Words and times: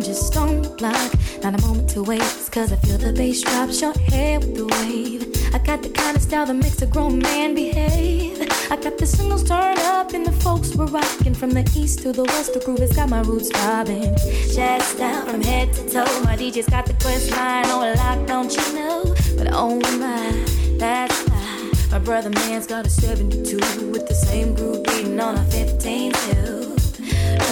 block. 0.00 0.34
Not 0.34 0.78
block. 0.78 1.42
not 1.42 1.58
a 1.58 1.66
moment 1.66 1.90
to 1.90 2.02
waste, 2.02 2.52
cause 2.52 2.72
I 2.72 2.76
feel 2.76 2.98
the 2.98 3.12
bass 3.12 3.42
drop. 3.42 3.70
Short 3.70 3.96
hair 3.96 4.40
with 4.40 4.54
the 4.54 4.66
wave. 4.66 5.54
I 5.54 5.58
got 5.58 5.82
the 5.82 5.90
kind 5.90 6.16
of 6.16 6.22
style 6.22 6.46
that 6.46 6.54
makes 6.54 6.80
a 6.82 6.86
grown 6.86 7.18
man 7.18 7.54
behave. 7.54 8.40
I 8.70 8.76
got 8.76 8.96
the 8.98 9.06
singles 9.06 9.44
turned 9.44 9.78
up 9.80 10.14
and 10.14 10.24
the 10.24 10.32
folks 10.32 10.74
were 10.74 10.86
rocking. 10.86 11.34
From 11.34 11.50
the 11.50 11.62
east 11.76 12.00
to 12.00 12.12
the 12.12 12.24
west, 12.24 12.54
the 12.54 12.60
groove 12.60 12.78
has 12.78 12.92
got 12.94 13.10
my 13.10 13.20
roots 13.20 13.50
bobbing. 13.50 14.16
Chest 14.54 14.98
down 14.98 15.26
from 15.26 15.42
head 15.42 15.72
to 15.74 15.88
toe. 15.90 16.22
My 16.24 16.36
DJ's 16.36 16.68
got 16.68 16.86
the 16.86 16.94
quest 16.94 17.30
line 17.32 17.66
on 17.66 17.96
lock, 17.96 18.26
don't 18.26 18.52
you 18.52 18.74
know? 18.74 19.14
But 19.36 19.48
oh 19.52 19.78
my, 19.98 20.76
that's 20.78 21.20
why. 21.28 21.70
My 21.90 21.98
brother 21.98 22.30
man's 22.30 22.66
got 22.66 22.86
a 22.86 22.90
72 22.90 23.56
with 23.90 24.08
the 24.08 24.14
same 24.14 24.54
groove 24.54 24.84
beating 24.84 25.20
on 25.20 25.36
a 25.36 25.44
15 25.44 26.12
too. 26.12 26.76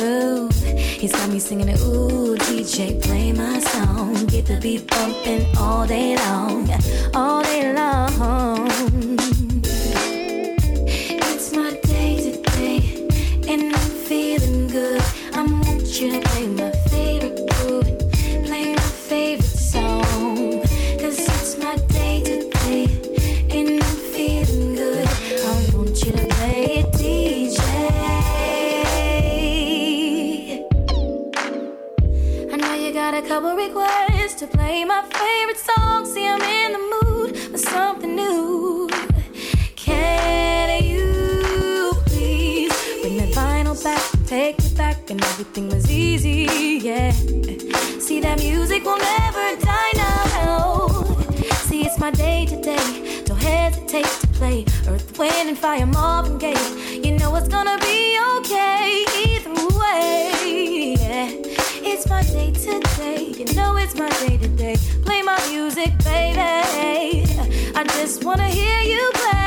Ooh, 0.03 0.50
he's 1.01 1.13
got 1.13 1.31
me 1.31 1.39
singing 1.39 1.69
it. 1.69 1.81
Ooh, 1.81 2.37
DJ, 2.37 3.03
play 3.03 3.33
my 3.33 3.59
song. 3.59 4.27
Get 4.27 4.45
the 4.45 4.59
beat 4.61 4.87
bumping 4.87 5.47
all 5.57 5.87
day 5.87 6.15
long, 6.17 6.71
all 7.15 7.43
day 7.43 7.73
long. 7.73 9.17
It's 10.87 11.53
my 11.57 11.71
day 11.85 12.33
today, 12.33 13.09
and 13.49 13.75
I'm 13.75 13.91
feeling 14.09 14.69
good. 14.69 15.03
I 15.33 15.43
want 15.43 16.01
you 16.01 16.13
to 16.13 16.21
play 16.29 16.47
got 33.41 34.11
a 34.11 34.29
to 34.37 34.47
play 34.47 34.85
my 34.85 35.03
favorite 35.03 35.59
song. 35.59 36.05
See, 36.05 36.27
I'm 36.27 36.43
in 36.43 36.73
the 36.73 36.85
mood 36.93 37.37
for 37.37 37.59
something 37.59 38.15
new. 38.15 38.89
Can 39.77 40.85
you 40.85 41.93
please 42.07 42.73
bring 43.01 43.17
that 43.19 43.33
vinyl 43.35 43.83
back, 43.83 44.03
take 44.27 44.59
it 44.59 44.77
back, 44.77 45.11
and 45.11 45.23
everything 45.25 45.69
was 45.69 45.91
easy, 45.91 46.81
yeah. 46.83 47.13
See, 47.99 48.21
that 48.21 48.39
music 48.39 48.85
will 48.85 48.99
never 48.99 49.57
die 49.61 49.93
now. 49.95 50.89
See, 51.67 51.87
it's 51.87 51.99
my 51.99 52.11
day 52.11 52.47
today. 52.47 53.23
Don't 53.25 53.43
hesitate 53.43 54.07
to 54.21 54.27
play 54.39 54.65
Earth, 54.87 55.19
Wind, 55.19 55.49
and 55.49 55.59
Fire, 55.59 55.87
Marvin 55.87 56.39
Gaye. 56.39 57.01
You 57.05 57.13
know 57.17 57.35
it's 57.37 57.49
gonna 57.49 57.79
be 57.79 58.19
okay 58.37 58.40
You 64.01 64.07
know 64.07 64.13
it's 64.15 64.49
my 64.49 64.57
day. 64.57 64.77
Play 65.05 65.21
my 65.21 65.39
music, 65.51 65.93
baby. 65.99 66.41
I 67.77 67.85
just 67.99 68.25
wanna 68.25 68.49
hear 68.49 68.81
you 68.81 69.11
play, 69.13 69.40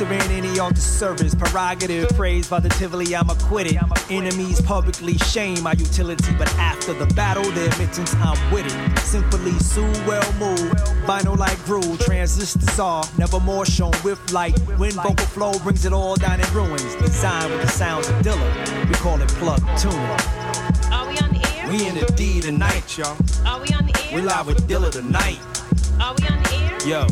answering 0.00 0.30
any 0.30 0.60
altar 0.60 0.80
service, 0.80 1.34
prerogative 1.34 2.08
praised 2.10 2.48
by 2.48 2.60
the 2.60 2.68
Tivoli, 2.68 3.16
I'm 3.16 3.28
acquitted. 3.30 3.78
Enemies 4.10 4.60
publicly 4.60 5.18
shame 5.18 5.60
my 5.62 5.72
utility, 5.72 6.32
but 6.36 6.48
after 6.54 6.92
the 6.92 7.06
battle, 7.14 7.42
their 7.50 7.66
admittance, 7.66 8.14
I'm 8.16 8.52
with 8.52 8.66
it. 8.66 8.98
Simply 9.00 9.52
sue, 9.58 9.82
well 10.06 10.32
moved, 10.34 10.76
vinyl 11.04 11.36
like 11.36 11.58
groove, 11.64 11.98
transistors 12.00 12.78
are 12.78 13.04
never 13.18 13.40
more 13.40 13.66
shown 13.66 13.92
with 14.04 14.20
light. 14.32 14.56
When 14.78 14.92
vocal 14.92 15.26
flow 15.26 15.58
brings 15.64 15.84
it 15.84 15.92
all 15.92 16.14
down 16.14 16.40
in 16.40 16.54
ruins, 16.54 16.94
designed 16.96 17.50
with 17.52 17.62
the 17.62 17.68
sounds 17.68 18.08
of 18.08 18.14
Dilla, 18.16 18.88
we 18.88 18.94
call 18.94 19.20
it 19.20 19.28
plug 19.30 19.60
tune. 19.78 19.92
Are 20.92 21.08
we 21.08 21.18
on 21.18 21.32
the 21.32 21.44
air? 21.56 21.68
We 21.70 21.88
in 21.88 21.96
the 21.96 22.06
D 22.16 22.40
tonight, 22.40 22.96
y'all. 22.96 23.16
Are 23.44 23.60
we 23.60 23.68
on 23.74 23.86
the 23.86 24.00
air? 24.10 24.14
We 24.14 24.22
live 24.22 24.46
with 24.46 24.68
Dilla 24.68 24.92
tonight. 24.92 25.40
Are 26.00 26.14
we 26.14 26.28
on 26.28 26.40
the 26.44 26.54
air? 26.54 26.68
Yo, 26.86 27.06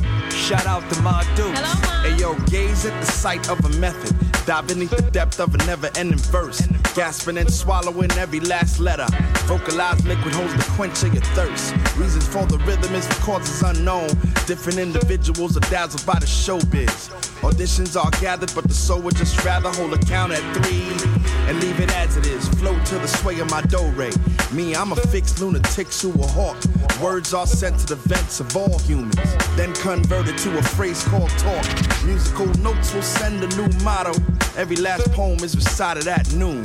shout 0.46 0.66
out 0.66 0.88
to 0.92 1.02
my 1.02 1.24
dudes. 1.34 1.58
Hello, 1.58 1.74
Mom. 1.82 2.04
Hey 2.04 2.16
yo, 2.20 2.34
gaze 2.46 2.86
at 2.86 2.94
the 3.00 3.06
sight 3.10 3.50
of 3.50 3.58
a 3.64 3.68
method. 3.80 4.14
Dive 4.46 4.68
beneath 4.68 4.90
the 4.90 5.02
depth 5.10 5.40
of 5.40 5.52
a 5.52 5.58
never 5.66 5.90
ending 5.96 6.18
verse. 6.18 6.64
Gasping 6.94 7.36
and 7.36 7.52
swallowing 7.52 8.12
every 8.12 8.38
last 8.38 8.78
letter. 8.78 9.06
Vocalized 9.46 10.06
liquid 10.06 10.32
holds 10.34 10.54
the 10.54 10.62
quench 10.76 11.02
of 11.02 11.12
your 11.12 11.24
thirst. 11.34 11.74
Reasons 11.96 12.28
for 12.28 12.46
the 12.46 12.58
rhythm 12.58 12.94
is 12.94 13.04
for 13.08 13.20
causes 13.24 13.60
unknown. 13.62 14.06
Different 14.46 14.78
individuals 14.78 15.56
are 15.56 15.68
dazzled 15.68 16.06
by 16.06 16.20
the 16.20 16.26
showbiz. 16.26 17.10
Auditions 17.40 18.00
are 18.00 18.10
gathered, 18.20 18.52
but 18.54 18.68
the 18.68 18.74
soul 18.74 19.00
would 19.00 19.16
just 19.16 19.44
rather 19.44 19.70
hold 19.70 19.94
a 19.94 19.98
count 19.98 20.32
at 20.32 20.44
three 20.54 21.15
and 21.46 21.60
leave 21.60 21.80
it 21.80 21.94
as 21.96 22.16
it 22.16 22.26
is. 22.26 22.48
Flow 22.60 22.78
to 22.84 22.98
the 22.98 23.06
sway 23.06 23.38
of 23.40 23.50
my 23.50 23.62
do 23.62 23.82
ray. 23.90 24.10
Me, 24.52 24.74
I'm 24.74 24.92
a 24.92 24.96
fixed 24.96 25.40
lunatic 25.40 25.92
who 25.94 26.10
will 26.10 26.28
hawk. 26.28 26.56
Words 27.00 27.34
are 27.34 27.46
sent 27.46 27.78
to 27.80 27.86
the 27.86 27.96
vents 27.96 28.40
of 28.40 28.56
all 28.56 28.78
humans, 28.80 29.16
then 29.56 29.72
converted 29.74 30.36
to 30.38 30.58
a 30.58 30.62
phrase 30.62 31.02
called 31.04 31.30
talk. 31.30 31.64
Musical 32.04 32.46
notes 32.62 32.94
will 32.94 33.02
send 33.02 33.42
a 33.42 33.48
new 33.56 33.68
motto. 33.84 34.12
Every 34.56 34.76
last 34.76 35.12
poem 35.12 35.38
is 35.44 35.54
recited 35.54 36.08
at 36.08 36.32
noon. 36.34 36.62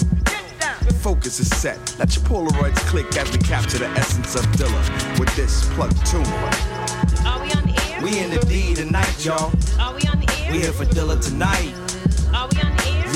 Focus 1.02 1.40
is 1.40 1.50
set. 1.50 1.96
Let 1.98 2.16
your 2.16 2.26
Polaroids 2.26 2.78
click 2.88 3.16
as 3.18 3.32
we 3.32 3.40
capture 3.40 3.80
the 3.80 3.88
essence 3.88 4.36
of 4.36 4.46
Dilla 4.52 5.20
with 5.20 5.36
this 5.36 5.68
plug 5.74 5.92
tune. 6.06 6.26
Are 7.26 7.42
we 7.42 7.52
on 7.52 7.66
the 7.66 7.82
air? 7.90 8.02
We 8.02 8.20
in 8.20 8.30
the 8.30 8.40
D 8.48 8.76
tonight, 8.76 9.26
y'all. 9.26 9.52
Are 9.80 9.96
we 9.96 10.08
on 10.08 10.20
the 10.20 10.32
air? 10.44 10.52
We 10.52 10.60
here 10.60 10.72
for 10.72 10.86
Dilla 10.86 11.20
tonight. 11.20 11.74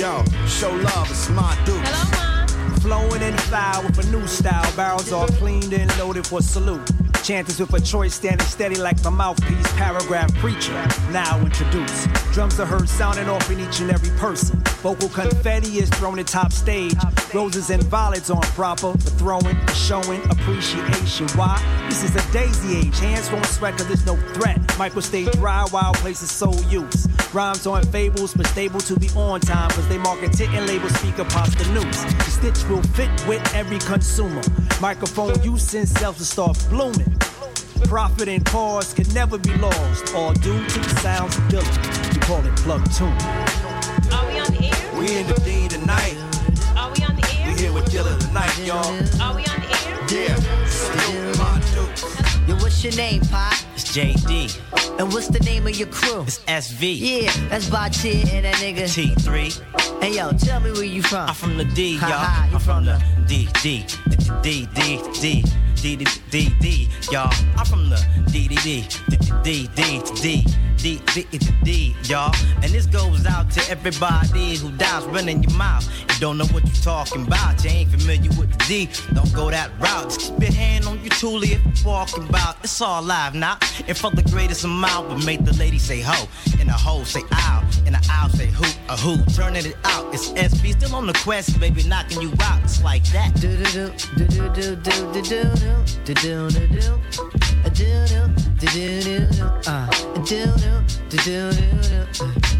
Yo, 0.06 0.24
show 0.46 0.70
love, 0.70 1.10
it's 1.10 1.30
my 1.32 1.58
dudes. 1.66 1.82
Hello, 1.90 2.48
Mom. 2.48 2.80
Flowing 2.82 3.24
in 3.24 3.36
fire 3.50 3.82
with 3.82 3.98
a 4.06 4.12
new 4.12 4.28
style. 4.28 4.72
Barrels 4.76 5.12
all 5.12 5.28
cleaned 5.30 5.74
and 5.74 5.90
loaded 5.98 6.28
for 6.28 6.44
salute. 6.44 6.88
Chanters 7.24 7.60
with 7.60 7.74
a 7.74 7.82
choice 7.82 8.14
standing 8.14 8.46
steady 8.46 8.76
like 8.76 9.02
the 9.02 9.10
mouthpiece. 9.10 9.74
Paragraph 9.74 10.32
preacher, 10.36 10.74
now 11.10 11.40
introduced. 11.40 12.08
Drums 12.34 12.60
are 12.60 12.68
heard 12.68 12.88
sounding 12.88 13.28
off 13.28 13.50
in 13.50 13.60
each 13.60 13.80
and 13.80 13.90
every 13.90 14.16
person. 14.20 14.64
Vocal 14.86 15.10
confetti 15.10 15.80
is 15.80 15.90
thrown 15.90 16.20
at 16.20 16.28
top 16.28 16.52
stage. 16.52 16.94
Roses 17.34 17.72
and 17.72 17.82
violets 17.86 18.30
on 18.30 18.44
proper 18.54 18.92
for 18.92 19.10
throwing, 19.18 19.58
showing 19.74 20.22
appreciation. 20.30 21.28
Why? 21.30 21.58
This 21.90 22.04
is 22.04 22.16
a 22.16 22.32
daisy 22.32 22.78
age. 22.78 23.00
Hands 23.00 23.32
won't 23.32 23.48
sweat 23.48 23.80
cause 23.80 23.88
there's 23.88 24.06
no 24.06 24.16
threat. 24.36 24.60
Micro 24.78 25.02
stay 25.02 25.26
dry 25.32 25.66
while 25.72 25.94
places 25.94 26.30
soul 26.30 26.62
use. 26.66 27.08
Rhymes 27.34 27.66
aren't 27.66 27.88
fables, 27.88 28.36
but 28.36 28.46
stable 28.46 28.80
to 28.82 29.00
be 29.00 29.10
on 29.16 29.40
time. 29.40 29.72
Cause 29.72 29.88
they 29.90 29.98
market 29.98 30.40
it 30.40 30.50
and 30.50 30.68
label 30.68 30.90
speaker 30.90 31.26
pops 31.26 31.56
the 31.56 31.66
news. 31.74 32.04
The 32.04 32.30
stitch 32.30 32.70
will 32.70 32.84
fit 32.94 33.10
with 33.28 33.42
every 33.56 33.80
consumer. 33.80 34.44
Microphone 34.80 35.42
use 35.42 35.74
and 35.74 35.90
self 35.90 36.20
to 36.20 36.26
start 36.26 36.64
blooming. 36.70 37.12
Profit 37.86 38.28
and 38.28 38.46
cause 38.46 38.94
can 38.94 39.12
never 39.16 39.40
be 39.40 39.56
lost, 39.56 40.14
all 40.14 40.34
due 40.34 40.64
to 40.64 40.80
the 40.80 40.96
sounds 41.02 41.36
of 41.38 41.44
Dilla. 41.46 42.14
We 42.14 42.20
call 42.20 42.46
it 42.46 42.56
plug 42.58 42.84
tune. 42.94 43.65
We 45.06 45.18
in 45.18 45.28
the 45.28 45.40
D 45.42 45.68
tonight. 45.68 46.18
Are 46.76 46.92
we 46.92 47.06
on 47.06 47.16
the 47.16 47.38
air? 47.38 47.54
We 47.54 47.62
here 47.62 47.72
with 47.72 47.86
Dilla 47.92 48.18
tonight, 48.20 48.58
y'all. 48.66 48.80
Are 49.22 49.36
we 49.36 49.46
on 49.46 49.62
the 49.62 49.70
air? 49.86 50.00
Yeah, 50.10 50.66
salute 50.66 51.38
my 51.38 51.62
dudes. 51.76 52.02
Yo, 52.48 52.56
what's 52.56 52.84
your 52.84 52.96
name, 52.96 53.22
Pop? 53.22 53.54
It's 53.76 53.96
JD. 53.96 54.60
And 55.00 55.14
what's 55.14 55.28
the 55.28 55.42
name 55.42 55.68
of 55.68 55.76
your 55.76 55.90
crew? 55.90 56.24
It's 56.24 56.40
SV. 56.46 56.98
Yeah, 57.00 57.50
that's 57.50 57.70
Baatin 57.70 58.34
and 58.34 58.46
that 58.46 58.56
nigga. 58.56 58.86
T3. 58.86 60.02
Hey, 60.02 60.16
yo, 60.16 60.32
tell 60.32 60.60
me 60.60 60.72
where 60.72 60.84
you 60.84 61.04
from. 61.04 61.30
I'm 61.30 61.36
from 61.36 61.58
the 61.58 61.66
D, 61.66 61.98
y'all. 61.98 62.10
I'm 62.10 62.60
from 62.60 62.86
the 62.86 63.00
D, 63.28 63.48
D, 63.62 63.86
D, 64.10 64.18
D, 64.42 64.68
D, 64.74 65.02
D, 65.22 65.44
D, 65.86 65.96
D, 66.32 66.50
D, 66.60 66.90
y'all. 67.12 67.32
I'm 67.56 67.64
from 67.64 67.90
the 67.90 68.04
D, 68.32 68.48
D, 68.48 68.56
D, 68.56 68.88
D, 69.08 69.18
D, 69.44 69.70
D, 69.76 70.02
D. 70.16 70.46
D, 70.78 71.02
D, 71.14 71.26
D, 71.32 71.40
D, 71.64 71.96
y'all. 72.04 72.36
And 72.62 72.72
this 72.72 72.86
goes 72.86 73.26
out 73.26 73.50
to 73.52 73.72
everybody 73.72 74.56
who 74.58 74.72
dies 74.72 75.04
running 75.06 75.42
your 75.42 75.54
mouth. 75.54 75.88
You 76.10 76.20
don't 76.20 76.38
know 76.38 76.46
what 76.48 76.64
you're 76.66 76.84
talking 76.84 77.26
about. 77.26 77.64
You 77.64 77.72
ain't 77.72 77.90
familiar 77.90 78.30
with 78.38 78.52
the 78.52 78.66
D. 78.68 78.90
Don't 79.14 79.34
go 79.34 79.50
that 79.50 79.72
route. 79.80 80.06
Just 80.06 80.20
keep 80.22 80.40
your 80.42 80.52
hand 80.52 80.86
on 80.86 81.00
your 81.00 81.10
toolie 81.12 81.54
if 81.54 81.84
you're 81.84 81.92
walking 81.92 82.28
about. 82.28 82.58
It's 82.64 82.80
all 82.82 83.02
live 83.02 83.34
now. 83.34 83.58
And 83.88 83.98
for 83.98 84.12
the 84.12 84.24
greatest 84.24 84.64
amount, 84.64 85.10
but 85.10 85.26
make 85.26 85.44
the 85.44 85.54
lady 85.54 85.80
say 85.80 86.02
ho. 86.02 86.28
And 86.60 86.70
the 86.70 86.74
ho 86.74 87.04
say 87.04 87.22
ow. 87.32 87.68
And 87.86 87.96
the 87.96 88.08
owl 88.12 88.30
say 88.30 88.48
who, 88.48 88.66
a 88.90 88.98
who. 88.98 89.24
Turning 89.34 89.66
it 89.66 89.78
out. 89.86 90.14
It's 90.14 90.30
SV 90.32 90.74
still 90.74 90.96
on 90.96 91.08
the 91.08 91.14
quest, 91.14 91.60
baby, 91.60 91.84
knocking 91.84 92.22
you 92.22 92.32
out. 92.42 92.64
It's 92.64 92.84
like 92.84 93.04
that. 93.06 93.34
Do 93.42 93.58
do 93.58 93.92
do 94.18 94.28
do 94.28 94.28
do 94.28 94.50
do 94.50 94.76
do 94.76 95.22
do 95.22 95.56
do 95.56 95.75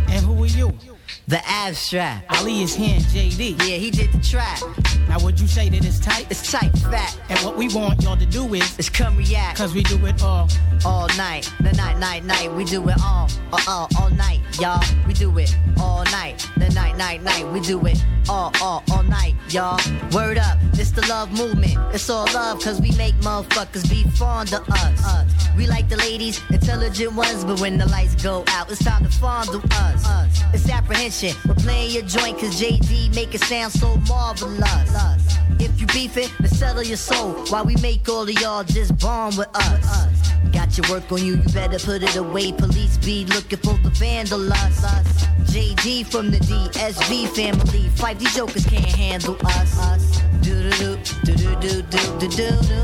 and 0.10 0.24
who 0.26 0.44
are 0.44 0.48
you? 0.48 0.95
The 1.28 1.42
abstract. 1.48 2.26
Ali 2.38 2.62
is 2.62 2.76
here 2.76 2.96
in 2.96 3.02
JD. 3.02 3.58
yeah 3.68 3.78
he 3.78 3.90
did 3.90 4.12
the 4.12 4.20
track. 4.20 4.62
Now 5.10 5.20
would 5.24 5.40
you 5.40 5.48
say 5.48 5.70
that 5.70 5.84
it's 5.84 6.00
tight? 6.00 6.28
it's 6.30 6.52
tight 6.52 6.72
fat. 6.78 7.18
And 7.30 7.40
what 7.40 7.58
we 7.58 7.68
want 7.70 8.02
y'all 8.04 8.18
to 8.18 8.26
do 8.26 8.54
is, 8.54 8.78
it's 8.78 8.90
come 8.90 9.18
react. 9.18 9.58
Cause 9.58 9.74
we 9.74 9.84
do 9.84 10.04
it 10.06 10.22
all. 10.22 10.48
all 10.86 11.08
night. 11.18 11.52
The 11.62 11.72
night 11.74 11.98
night 11.98 12.24
night. 12.26 12.54
We 12.54 12.64
do 12.64 12.88
it 12.90 12.98
all. 13.04 13.30
All 13.52 13.60
all, 13.68 13.90
all 14.00 14.10
night 14.12 14.42
y'all. 14.60 14.84
We 15.08 15.14
do 15.14 15.36
it 15.40 15.56
all 15.80 16.04
night. 16.06 16.48
The 16.58 16.70
night 16.70 16.98
night 16.98 17.24
night. 17.24 17.52
We 17.52 17.60
do 17.60 17.84
it 17.88 18.04
all 18.30 18.52
all 18.62 18.84
all 18.92 19.04
night 19.04 19.34
y'all. 19.50 19.80
Word 20.12 20.38
up. 20.38 20.60
It's 20.74 20.92
the 20.92 21.06
love 21.08 21.32
movement. 21.32 21.78
It's 21.94 22.10
all 22.10 22.28
love 22.34 22.62
cause 22.62 22.80
we 22.80 22.92
make 22.98 23.16
motherfuckers 23.16 23.90
be 23.90 24.04
fond 24.12 24.54
of 24.54 24.68
us. 24.70 25.06
Us. 25.06 25.48
we 25.58 25.66
like 25.68 25.90
the 25.90 25.98
ladies 25.98 26.42
intelligent 26.50 27.14
ones 27.14 27.44
but 27.44 27.60
when 27.60 27.78
the 27.78 27.86
lights 27.88 28.16
go 28.24 28.44
out 28.48 28.70
it's 28.72 28.84
time 28.84 29.04
to 29.04 29.10
fondle 29.10 29.62
us 29.72 30.06
us. 30.06 30.42
it's 30.54 30.70
apprehension 30.70 31.15
we're 31.24 31.56
playing 31.56 31.92
your 31.92 32.04
joint 32.04 32.38
cause 32.38 32.60
JD 32.60 33.16
make 33.16 33.34
it 33.34 33.42
sound 33.42 33.72
so 33.72 33.96
marvelous 34.08 35.38
if 35.60 35.80
you 35.80 35.88
beef 35.88 36.18
it 36.18 36.32
then 36.40 36.50
settle 36.50 36.84
your 36.84 36.98
soul 36.98 37.34
while 37.50 37.64
we 37.64 37.76
make 37.78 38.08
all 38.10 38.24
of 38.24 38.42
y'all 38.42 38.64
just 38.64 38.98
bond 39.00 39.38
with 39.38 39.50
us 39.56 40.26
Got 40.56 40.78
your 40.78 40.90
work 40.90 41.12
on 41.12 41.20
you, 41.20 41.36
you 41.36 41.50
better 41.54 41.78
put 41.80 42.02
it 42.02 42.16
away. 42.16 42.54
Police 42.54 42.98
be 42.98 43.26
looking 43.26 43.60
for 43.60 43.74
the 43.84 43.90
vandalize 43.90 44.84
us. 44.84 45.26
JD 45.52 46.06
from 46.08 46.32
the 46.32 46.38
DSV 46.38 47.28
family. 47.36 47.90
Five 47.96 48.20
these 48.20 48.34
jokers 48.34 48.66
can't 48.66 48.86
handle 48.86 49.38
us. 49.44 50.22
do 50.42 50.70
do 50.70 50.98
do 51.26 51.36
do 51.36 51.56
do 51.56 51.56
do 51.56 51.82
do 51.82 52.28
do 52.28 52.30
do 52.30 52.82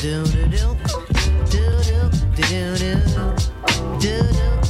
do 0.00 0.24
do 0.24 0.36
do 0.36 0.46
do 0.46 0.48
do 0.54 0.76
do 1.50 1.78
do 2.36 2.76
do 2.76 2.94
do 4.00 4.22
do 4.22 4.63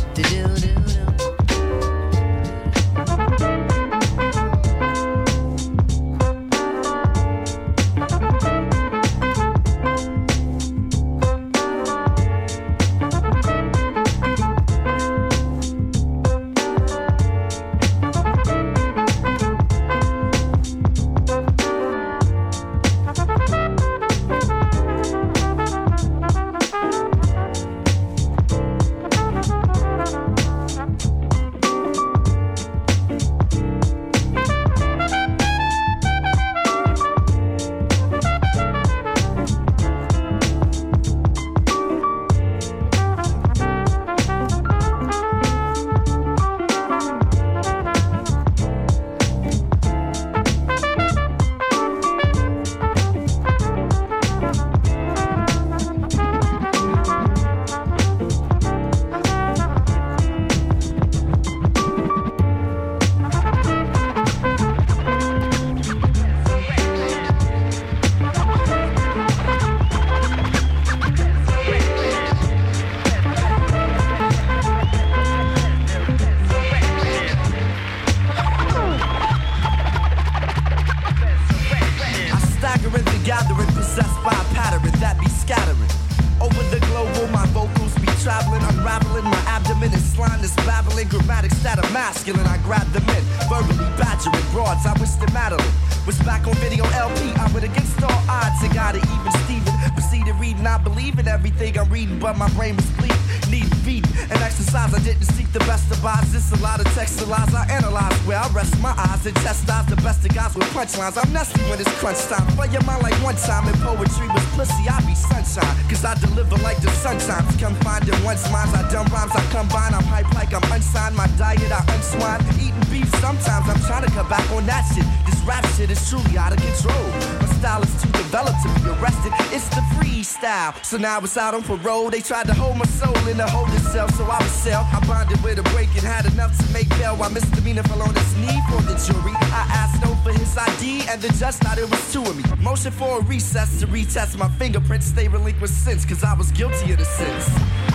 was 131.24 131.38
out 131.38 131.54
on 131.54 131.62
parole. 131.62 132.10
They 132.10 132.20
tried 132.20 132.46
to 132.48 132.52
hold 132.52 132.76
my 132.76 132.84
soul 132.84 133.16
in 133.28 133.40
a 133.40 133.48
holding 133.48 133.78
cell, 133.78 134.06
so 134.10 134.24
I 134.24 134.42
was 134.42 134.50
cell. 134.50 134.86
I 134.92 135.00
bonded 135.06 135.42
with 135.42 135.58
a 135.58 135.62
break 135.72 135.88
and 135.94 136.04
had 136.04 136.26
enough 136.30 136.54
to 136.58 136.70
make 136.70 136.86
bail. 136.98 137.16
While 137.16 137.30
misdemeanor 137.30 137.82
fell 137.84 138.02
on 138.02 138.14
his 138.14 138.36
knee 138.36 138.60
for 138.68 138.82
the 138.82 138.92
jury, 139.06 139.32
I 139.32 139.64
asked 139.72 140.04
over 140.06 140.32
his 140.32 140.54
ID, 140.54 141.06
and 141.08 141.22
the 141.22 141.28
judge 141.28 141.54
thought 141.54 141.78
it 141.78 141.88
was 141.90 142.12
two 142.12 142.20
of 142.20 142.36
me. 142.36 142.44
Motion 142.62 142.92
for 142.92 143.20
a 143.20 143.22
recess 143.22 143.80
to 143.80 143.86
retest 143.86 144.36
my 144.36 144.50
fingerprints. 144.58 145.12
They 145.12 145.26
relinquished 145.28 145.82
since, 145.82 146.04
cause 146.04 146.22
I 146.22 146.34
was 146.34 146.50
guilty 146.50 146.92
of 146.92 146.98
the 146.98 147.06
sins. 147.06 147.93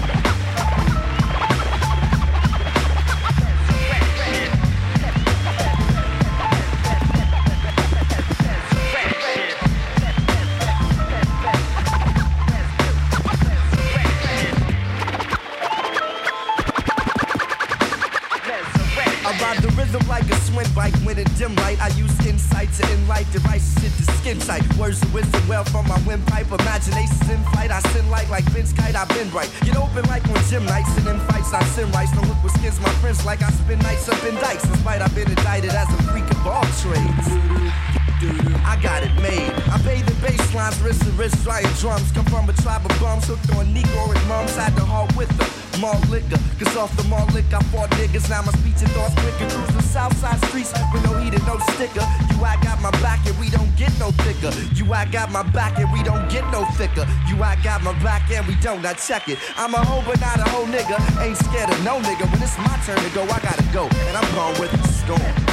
donut. 58.69 59.07
Check 59.07 59.29
it. 59.29 59.39
I'm 59.57 59.73
a 59.73 59.83
hoe, 59.83 60.03
but 60.05 60.19
not 60.21 60.39
a 60.39 60.49
whole 60.49 60.65
nigga. 60.65 60.97
Ain't 61.21 61.37
scared 61.37 61.69
of 61.69 61.83
no 61.83 61.99
nigga. 61.99 62.31
When 62.31 62.41
it's 62.41 62.57
my 62.57 62.77
turn 62.85 62.97
to 62.97 63.09
go, 63.15 63.23
I 63.23 63.39
gotta 63.39 63.63
go. 63.73 63.87
And 64.07 64.17
I'm 64.17 64.35
going 64.35 64.59
with 64.59 64.71
the 64.71 64.87
storm. 64.87 65.48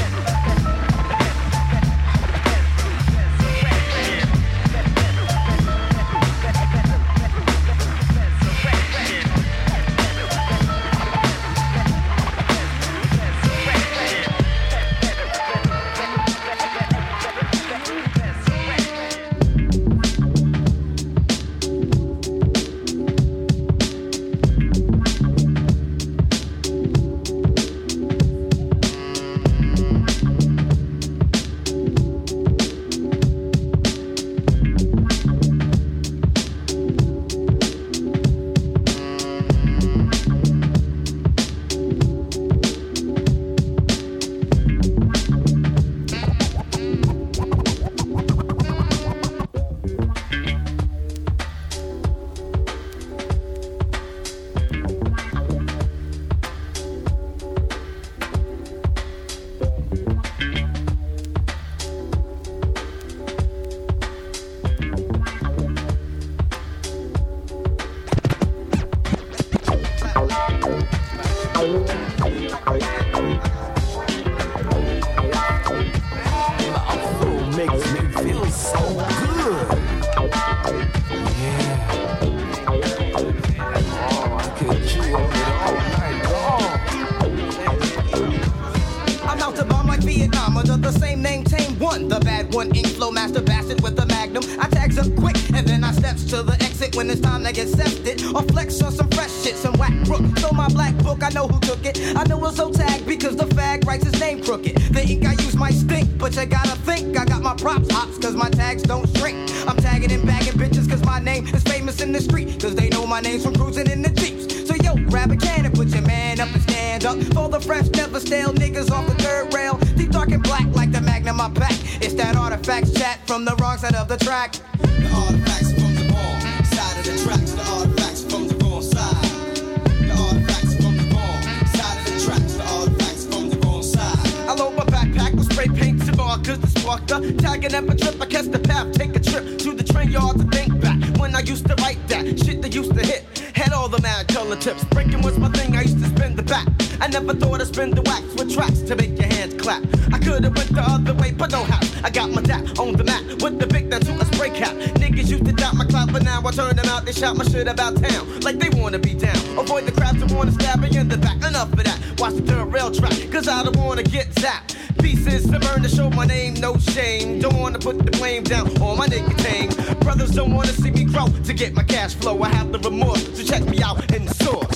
shit 157.56 157.68
about 157.68 157.96
town, 158.02 158.40
like 158.40 158.58
they 158.58 158.68
wanna 158.80 158.98
be 158.98 159.14
down. 159.14 159.36
Avoid 159.58 159.86
the 159.86 159.92
crowds 159.92 160.20
that 160.20 160.30
wanna 160.32 160.52
stab 160.52 160.80
me 160.80 160.94
in 160.96 161.08
the 161.08 161.16
back. 161.16 161.36
Enough 161.36 161.72
of 161.72 161.84
that. 161.84 161.98
Watch 162.18 162.34
the 162.34 162.42
dirt 162.42 162.66
rail 162.66 162.90
track, 162.90 163.16
cause 163.30 163.48
I 163.48 163.62
don't 163.64 163.76
wanna 163.76 164.02
get 164.02 164.26
zapped. 164.34 164.76
Pieces 165.02 165.44
to 165.50 165.58
burn 165.58 165.82
to 165.82 165.88
show 165.88 166.10
my 166.10 166.26
name, 166.26 166.54
no 166.54 166.76
shame. 166.76 167.40
Don't 167.40 167.58
wanna 167.58 167.78
put 167.78 167.98
the 167.98 168.10
blame 168.18 168.42
down 168.42 168.66
on 168.82 168.98
my 168.98 169.06
niggas' 169.06 169.42
tame. 169.48 169.70
Brothers 170.00 170.32
don't 170.32 170.54
wanna 170.54 170.72
see 170.72 170.90
me 170.90 171.04
grow 171.04 171.28
to 171.28 171.52
get 171.54 171.72
my 171.74 171.82
cash 171.82 172.14
flow. 172.14 172.42
I 172.42 172.48
have 172.48 172.72
the 172.72 172.78
remorse, 172.78 173.24
so 173.36 173.42
check 173.42 173.64
me 173.64 173.82
out 173.82 173.98
in 174.14 174.26
the 174.26 174.34
source. 174.34 174.75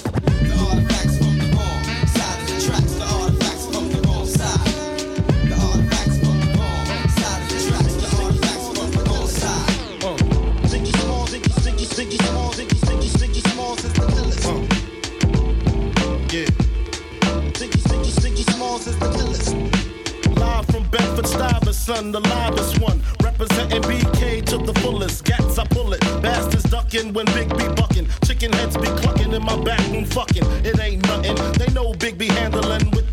son, 21.95 22.13
the 22.13 22.21
loudest 22.21 22.81
one. 22.81 23.01
Representing 23.23 23.83
BK 23.83 24.45
to 24.47 24.59
the 24.59 24.75
fullest. 24.81 25.25
Gats, 25.25 25.59
I 25.59 25.65
pull 25.67 25.93
it. 25.93 26.01
Bastards 26.23 26.65
ducking 26.65 27.13
when 27.13 27.27
Big 27.27 27.49
B 27.57 27.67
bucking. 27.81 28.07
Chicken 28.25 28.53
heads 28.53 28.77
be 28.77 28.89
clucking 29.01 29.33
in 29.33 29.43
my 29.45 29.57
back 29.65 29.81
room 29.91 30.05
fucking. 30.05 30.47
It 30.65 30.79
ain't 30.79 31.03
nothing. 31.07 31.37
They 31.59 31.69
know 31.73 31.93
Big 31.95 32.17
B 32.17 32.27
handling 32.27 32.91
with 32.93 33.10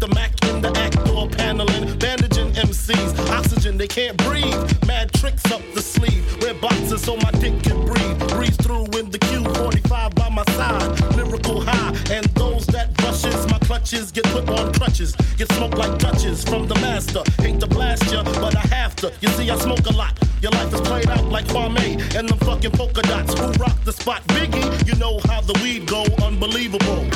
get 13.88 14.26
put 14.26 14.50
on 14.50 14.73
crutches, 14.73 15.15
get 15.38 15.50
smoked 15.54 15.78
like 15.78 15.97
touches 15.97 16.43
from 16.43 16.67
the 16.67 16.76
master. 16.76 17.23
Hate 17.41 17.60
to 17.62 17.67
blast 17.67 18.12
ya, 18.12 18.21
but 18.23 18.54
I 18.54 18.76
have 18.76 18.95
to. 18.97 19.13
You 19.21 19.30
see, 19.30 19.50
I 19.50 19.58
smoke 19.58 19.86
a 19.86 19.93
lot. 19.93 20.17
Your 20.41 20.52
life 20.52 20.73
is 20.73 20.82
played 20.82 21.10
out 21.10 21.23
like 21.26 21.45
Kwamé, 21.45 21.95
and 22.17 22.28
them 22.28 22.38
fucking 22.39 22.71
polka 22.71 23.02
dots 23.04 23.39
who 23.39 23.47
rock 23.54 23.82
the 23.86 23.93
spot. 23.93 24.23
Biggie, 24.28 24.88
you 24.88 24.95
know 24.95 25.19
how 25.26 25.39
the 25.39 25.54
weed 25.63 25.88
go, 25.88 26.04
unbelievable. 26.21 27.08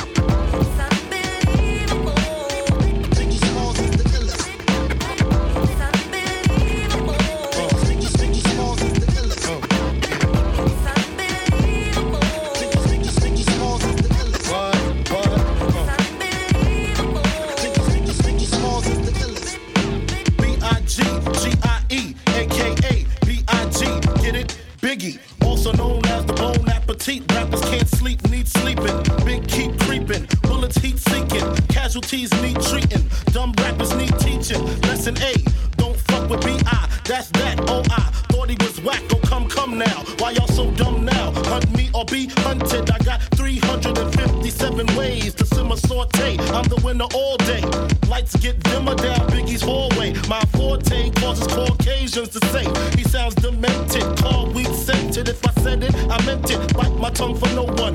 Lights 48.08 48.36
get 48.36 48.62
dimmer 48.64 48.94
down 48.94 49.20
Biggie's 49.30 49.62
hallway. 49.62 50.12
My 50.28 50.40
forte 50.52 51.10
causes 51.10 51.46
Caucasians 51.46 52.28
to 52.30 52.46
say 52.46 52.64
he 52.96 53.04
sounds 53.04 53.34
demented. 53.36 54.04
Call 54.18 54.46
weak 54.52 54.68
scented. 54.68 55.28
If 55.28 55.46
I 55.46 55.52
said 55.62 55.82
it, 55.82 55.94
I 56.10 56.24
meant 56.24 56.50
it. 56.50 56.74
Bite 56.74 56.96
my 56.96 57.10
tongue 57.10 57.36
for 57.36 57.48
no 57.54 57.64
one. 57.64 57.94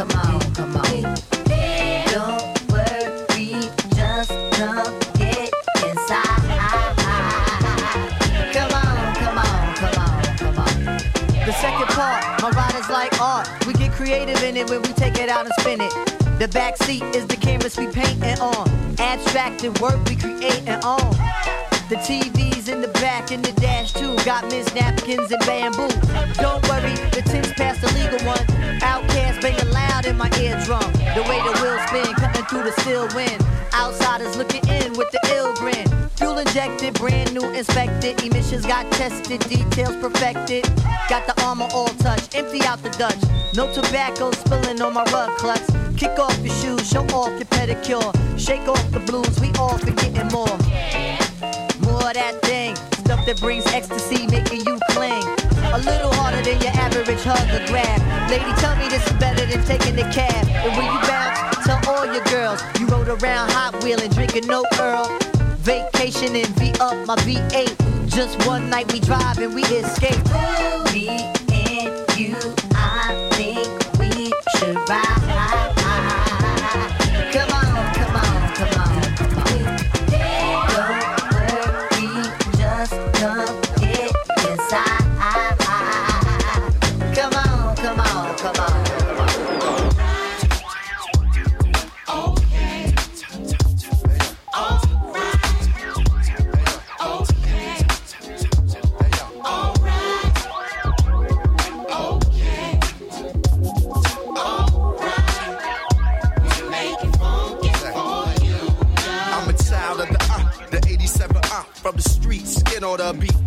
Come 0.00 0.18
on, 0.18 0.40
come 0.54 0.76
on. 0.76 1.02
Don't 2.06 2.72
worry, 2.72 3.52
just 3.94 4.30
come 4.56 4.98
get 5.18 5.52
inside. 5.84 6.40
Come 8.54 8.72
on, 8.72 9.14
come 9.16 9.38
on, 9.38 9.74
come 9.74 9.98
on, 9.98 10.22
come 10.38 10.58
on. 10.58 10.84
The 11.44 11.52
second 11.52 11.88
part, 11.88 12.40
my 12.40 12.50
ride 12.50 12.74
is 12.76 12.88
like 12.88 13.20
art. 13.20 13.46
We 13.66 13.74
get 13.74 13.92
creative 13.92 14.42
in 14.42 14.56
it 14.56 14.70
when 14.70 14.80
we 14.80 14.88
take 14.94 15.18
it 15.18 15.28
out 15.28 15.44
and 15.44 15.52
spin 15.60 15.82
it. 15.82 15.92
The 16.38 16.48
back 16.48 16.78
seat 16.78 17.02
is 17.14 17.26
the 17.26 17.36
canvas 17.36 17.76
we 17.76 17.84
paint 17.84 18.22
painting 18.22 18.40
on. 18.40 18.70
Abstracted 18.98 19.78
work 19.80 20.02
we 20.08 20.16
create 20.16 20.62
and 20.66 20.82
on. 20.82 21.69
The 21.90 21.96
TV's 21.96 22.68
in 22.68 22.80
the 22.80 22.94
back 23.02 23.32
and 23.32 23.44
the 23.44 23.50
dash 23.60 23.92
too. 23.92 24.14
Got 24.24 24.44
Miss 24.44 24.72
napkins 24.76 25.32
and 25.32 25.44
bamboo. 25.44 25.88
Don't 26.38 26.62
worry, 26.68 26.94
the 27.10 27.20
tin's 27.26 27.52
past 27.54 27.80
the 27.80 27.90
legal 27.98 28.24
one. 28.24 28.46
OutKast 28.78 29.42
banging 29.42 29.72
loud 29.72 30.06
in 30.06 30.16
my 30.16 30.30
eardrum. 30.38 30.86
The 31.18 31.26
way 31.26 31.42
the 31.42 31.50
wheels 31.58 31.82
spin, 31.90 32.14
cutting 32.14 32.44
through 32.44 32.62
the 32.62 32.70
still 32.82 33.08
wind. 33.12 33.44
Outsiders 33.74 34.36
looking 34.36 34.62
in 34.68 34.92
with 34.92 35.10
the 35.10 35.18
ill 35.34 35.52
grin. 35.56 35.84
Fuel 36.14 36.38
injected, 36.38 36.94
brand 36.94 37.34
new 37.34 37.50
inspected. 37.50 38.22
Emissions 38.22 38.64
got 38.64 38.88
tested, 38.92 39.40
details 39.48 39.96
perfected. 39.96 40.62
Got 41.08 41.26
the 41.26 41.34
armor 41.42 41.66
all 41.74 41.88
touched, 41.98 42.36
empty 42.36 42.62
out 42.62 42.80
the 42.84 42.90
Dutch. 42.90 43.18
No 43.56 43.66
tobacco 43.74 44.30
spilling 44.30 44.80
on 44.80 44.94
my 44.94 45.02
rug 45.10 45.36
clutch. 45.38 45.66
Kick 45.96 46.16
off 46.20 46.38
your 46.38 46.54
shoes, 46.54 46.88
show 46.88 47.02
off 47.06 47.30
your 47.30 47.50
pedicure. 47.50 48.14
Shake 48.38 48.68
off 48.68 48.92
the 48.92 49.00
blues, 49.00 49.40
we 49.40 49.50
all 49.58 49.74
and 49.74 49.96
getting 49.96 50.28
more. 50.28 51.09
That 52.10 52.42
thing, 52.42 52.74
stuff 53.06 53.24
that 53.26 53.38
brings 53.40 53.64
ecstasy, 53.68 54.26
making 54.26 54.66
you 54.66 54.78
cling. 54.90 55.22
A 55.72 55.78
little 55.78 56.12
harder 56.14 56.42
than 56.42 56.60
your 56.60 56.72
average 56.74 57.22
hug 57.22 57.46
or 57.54 57.64
grab. 57.68 58.00
Lady, 58.28 58.52
tell 58.60 58.74
me 58.76 58.88
this 58.88 59.06
is 59.06 59.12
better 59.12 59.46
than 59.46 59.64
taking 59.64 59.94
the 59.94 60.02
cab. 60.10 60.44
And 60.48 60.76
when 60.76 60.86
you 60.90 61.00
bounce, 61.06 61.64
tell 61.64 61.78
all 61.88 62.04
your 62.04 62.24
girls 62.24 62.60
you 62.80 62.88
rode 62.88 63.08
around 63.08 63.52
hot 63.52 63.78
wheeling, 63.84 64.10
drinking 64.10 64.48
no 64.48 64.64
Earl. 64.80 65.06
Vacation 65.62 66.34
and 66.34 66.48
V 66.58 66.72
up 66.80 67.06
my 67.06 67.14
V8. 67.22 68.10
Just 68.10 68.44
one 68.44 68.68
night 68.68 68.92
we 68.92 68.98
drive 68.98 69.38
and 69.38 69.54
we 69.54 69.62
escape. 69.62 70.18
Me 70.92 71.30
and 71.54 71.94
you, 72.18 72.34
I 72.74 73.14
think 73.38 73.70
we 74.00 74.32
should 74.58 74.76
ride. 74.88 75.19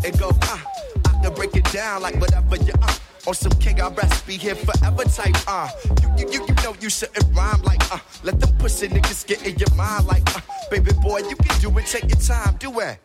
And 0.04 0.19
go 0.19 0.30
uh. 0.30 0.60
I 1.06 1.22
can 1.22 1.34
break 1.34 1.56
it 1.56 1.72
down 1.72 2.02
like 2.02 2.15
whatever 2.19 2.56
you 2.58 2.74
uh. 2.82 2.96
On 3.26 3.34
some 3.34 3.54
king 3.54 3.80
I 3.80 3.89
recipe 3.89 4.38
here 4.38 4.56
forever 4.56 5.04
type 5.06 5.36
uh. 5.48 5.69
You, 6.02 6.10
you, 6.17 6.32
you, 6.34 6.46
you 6.48 6.56
know 6.63 6.76
you 6.80 6.89
shouldn't 6.89 7.26
rhyme 7.36 7.62
like 7.63 7.84
uh. 7.91 8.00
Let 8.24 8.39
them 8.39 8.56
pussy 8.58 8.88
niggas 8.88 9.26
get 9.26 9.46
in 9.46 9.58
your 9.58 9.74
mind 9.76 10.06
like 10.08 10.24
uh. 10.36 10.41
Baby 10.69 10.91
boy, 11.02 11.19
you 11.19 11.36
can 11.36 11.60
do 11.62 11.78
it, 11.78 11.86
take 11.86 12.10
your 12.10 12.19
time, 12.19 12.56
do 12.60 12.80
it. 12.80 13.00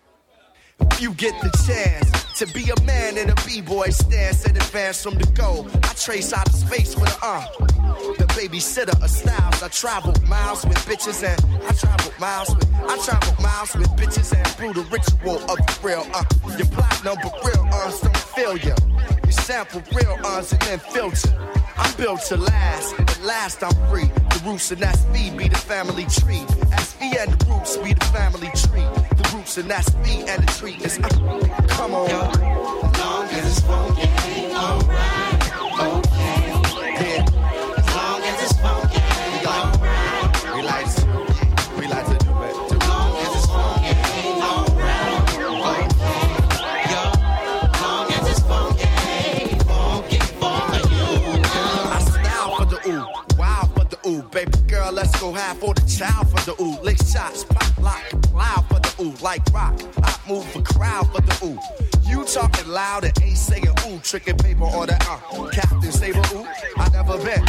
You 1.00 1.12
get 1.12 1.34
the 1.40 1.50
chance 1.66 2.27
to 2.38 2.46
be 2.54 2.70
a 2.70 2.82
man 2.82 3.18
in 3.18 3.28
a 3.30 3.34
b-boy 3.44 3.88
stance 3.88 4.44
and 4.44 4.56
advance 4.56 5.02
from 5.02 5.14
the 5.14 5.26
goal. 5.32 5.66
I 5.82 5.92
trace 5.94 6.32
out 6.32 6.48
of 6.48 6.54
space 6.54 6.94
with 6.94 7.10
a 7.20 7.26
uh. 7.26 7.44
The 8.16 8.26
babysitter 8.38 8.94
of 9.02 9.10
styles. 9.10 9.60
I 9.60 9.66
travel 9.66 10.14
miles 10.28 10.64
with 10.64 10.78
bitches 10.86 11.24
and 11.24 11.64
I 11.64 11.72
travel 11.72 12.12
miles 12.20 12.54
with 12.54 12.72
I 12.74 12.96
travel 12.98 13.42
miles 13.42 13.74
with 13.74 13.88
bitches 13.98 14.32
and 14.32 14.56
brew 14.56 14.72
the 14.72 14.88
ritual 14.88 15.38
of 15.50 15.58
the 15.58 15.78
real 15.82 16.06
uh. 16.14 16.22
Your 16.56 16.68
platinum 16.68 17.18
but 17.24 17.34
real 17.44 17.66
uns 17.74 18.00
don't 18.02 18.16
fail 18.16 18.56
ya. 18.56 18.76
You 19.26 19.32
sample 19.32 19.82
real 19.92 20.16
uns 20.24 20.52
and 20.52 20.62
then 20.62 20.78
filter. 20.78 21.34
I'm 21.76 21.92
built 21.96 22.20
to 22.26 22.36
last, 22.36 23.00
at 23.00 23.20
last 23.24 23.64
I'm 23.64 23.74
free. 23.90 24.06
The 24.30 24.42
roots 24.46 24.70
and 24.70 24.80
that's 24.80 25.04
me 25.06 25.36
be 25.36 25.48
the 25.48 25.58
family 25.58 26.04
tree. 26.04 26.46
SV 26.70 27.18
and 27.18 27.32
the 27.32 27.46
roots 27.46 27.76
be 27.78 27.94
the 27.94 28.04
family 28.06 28.50
tree. 28.54 29.17
Roots 29.34 29.58
and 29.58 29.70
that's 29.70 29.94
me 29.96 30.24
and 30.26 30.42
the 30.42 30.52
tree 30.52 30.78
is 30.82 30.98
uh, 30.98 31.08
come 31.68 31.94
on. 31.94 32.08
Long 32.98 33.26
as 33.26 33.46
it's 33.46 33.60
funky, 33.60 34.08
alright, 34.54 35.27
let's 54.92 55.18
go 55.20 55.32
half 55.32 55.58
for 55.58 55.74
the 55.74 55.80
child 55.82 56.28
for 56.30 56.44
the 56.46 56.62
ooh. 56.62 56.80
Lick 56.82 56.98
shots, 56.98 57.44
pop, 57.44 57.78
lock, 57.78 58.02
plow 58.22 58.64
for 58.68 58.80
the 58.80 58.94
ooh, 59.02 59.14
like 59.22 59.42
rock. 59.52 59.74
I 60.02 60.18
move 60.28 60.46
a 60.56 60.62
crowd 60.62 61.10
for 61.12 61.20
the 61.20 61.36
ooh. 61.44 61.58
You 62.08 62.24
talking 62.24 62.68
loud 62.68 63.04
and 63.04 63.12
ain't 63.22 63.36
saying 63.36 63.68
ooh, 63.86 63.98
tricking 64.00 64.36
paper 64.36 64.64
on 64.64 64.86
the 64.86 64.94
uh. 64.94 65.50
Captain 65.50 65.92
Saber 65.92 66.22
ooh, 66.32 66.46
I 66.76 66.88
never 66.90 67.18
been 67.18 67.44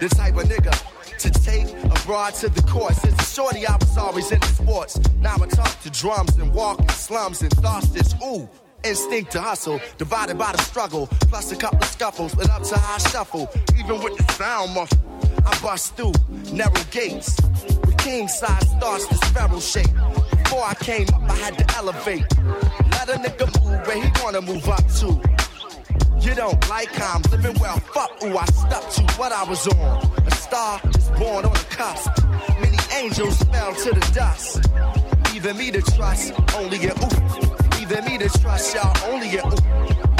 the 0.00 0.08
type 0.08 0.36
of 0.36 0.44
nigga 0.44 0.74
to 1.18 1.30
take 1.30 1.68
a 1.84 2.06
broad 2.06 2.34
to 2.34 2.48
the 2.48 2.62
court. 2.62 2.94
Since 2.94 3.20
a 3.20 3.24
shorty, 3.24 3.66
I 3.66 3.76
was 3.76 3.96
always 3.98 4.32
into 4.32 4.48
sports. 4.48 4.98
Now 5.20 5.36
I 5.40 5.46
talk 5.46 5.80
to 5.82 5.90
drums 5.90 6.36
and 6.38 6.52
walk 6.54 6.80
in 6.80 6.88
slums 6.88 7.42
and 7.42 7.52
thoughts 7.52 7.88
this 7.88 8.14
ooh. 8.24 8.48
Instinct 8.82 9.32
to 9.32 9.40
hustle, 9.40 9.78
divided 9.98 10.38
by 10.38 10.52
the 10.52 10.62
struggle, 10.62 11.06
plus 11.28 11.52
a 11.52 11.56
couple 11.56 11.78
of 11.78 11.84
scuffles, 11.84 12.32
and 12.32 12.48
up 12.50 12.62
to 12.62 12.76
high 12.76 12.98
shuffle. 13.10 13.48
Even 13.78 14.02
with 14.02 14.16
the 14.16 14.32
sound 14.32 14.74
muffled, 14.74 15.00
I 15.44 15.58
bust 15.60 15.96
through 15.96 16.12
narrow 16.52 16.72
gates. 16.90 17.36
With 17.84 17.98
king 17.98 18.26
size 18.28 18.68
starts 18.70 19.06
this 19.08 19.22
feral 19.30 19.60
shape. 19.60 19.92
Before 20.44 20.64
I 20.64 20.74
came 20.74 21.06
up, 21.14 21.30
I 21.30 21.36
had 21.36 21.58
to 21.58 21.76
elevate. 21.76 22.24
Let 22.92 23.10
a 23.10 23.18
nigga 23.18 23.46
move 23.62 23.86
where 23.86 24.02
he 24.02 24.10
wanna 24.22 24.40
move 24.40 24.66
up 24.68 24.86
to. 25.00 25.20
You 26.20 26.34
don't 26.34 26.68
like 26.68 26.90
how 26.92 27.16
I'm 27.16 27.22
living 27.30 27.56
well. 27.60 27.78
Fuck, 27.94 28.22
ooh, 28.24 28.36
I 28.36 28.44
stuck 28.46 28.90
to 28.90 29.02
what 29.18 29.32
I 29.32 29.44
was 29.44 29.66
on. 29.68 30.10
A 30.26 30.30
star 30.32 30.80
is 30.96 31.08
born 31.10 31.44
on 31.44 31.52
the 31.52 31.66
cusp. 31.70 32.10
Many 32.60 32.78
angels 32.96 33.42
fell 33.44 33.74
to 33.74 33.90
the 33.90 34.12
dust. 34.14 34.66
Leaving 35.32 35.56
me 35.56 35.70
to 35.70 35.82
trust 35.82 36.32
only 36.56 36.76
in 36.82 36.90
ooh. 36.90 37.78
Leaving 37.78 38.04
me 38.04 38.18
to 38.18 38.28
trust 38.40 38.74
y'all 38.74 39.12
only 39.12 39.30
in 39.30 39.46
ooh. 39.46 39.56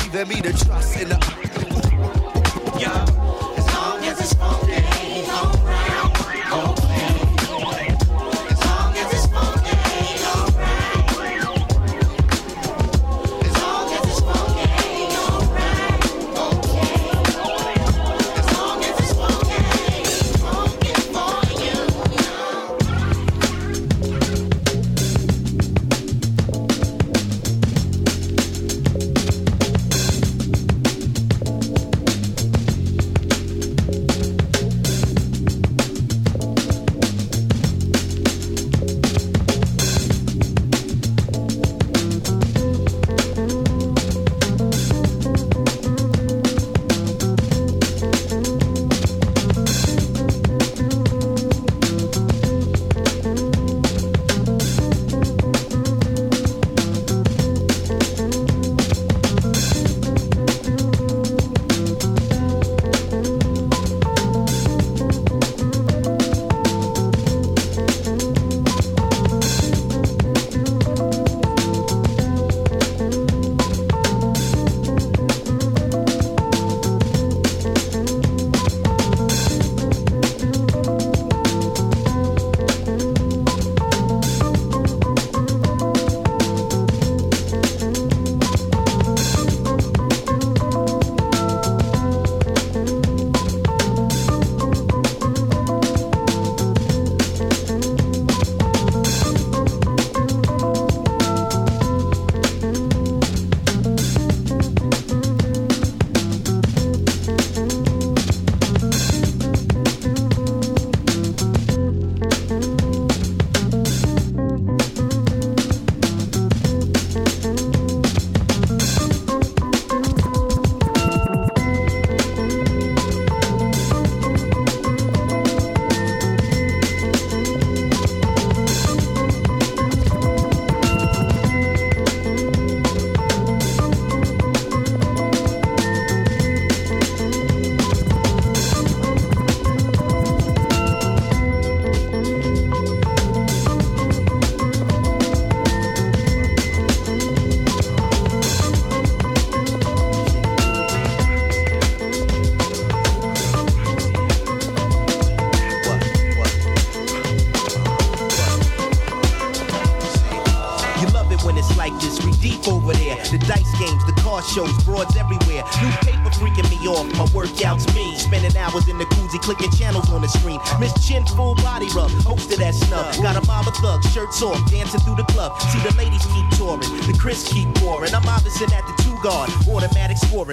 Leaving 0.05 0.29
me 0.29 0.41
to 0.41 0.53
trust 0.65 1.01
in 1.01 1.09
the 1.09 1.17
ooh. 1.17 2.81
Yo, 2.81 2.91
as 2.91 3.20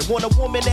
Want 0.10 0.24
a 0.24 0.30
woman 0.39 0.67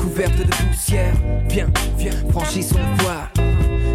couvertes 0.00 0.38
de 0.38 0.44
poussière. 0.44 1.12
Viens, 1.48 1.68
viens, 1.98 2.12
franchissons 2.30 2.76
le 2.76 3.02
voie 3.02 3.28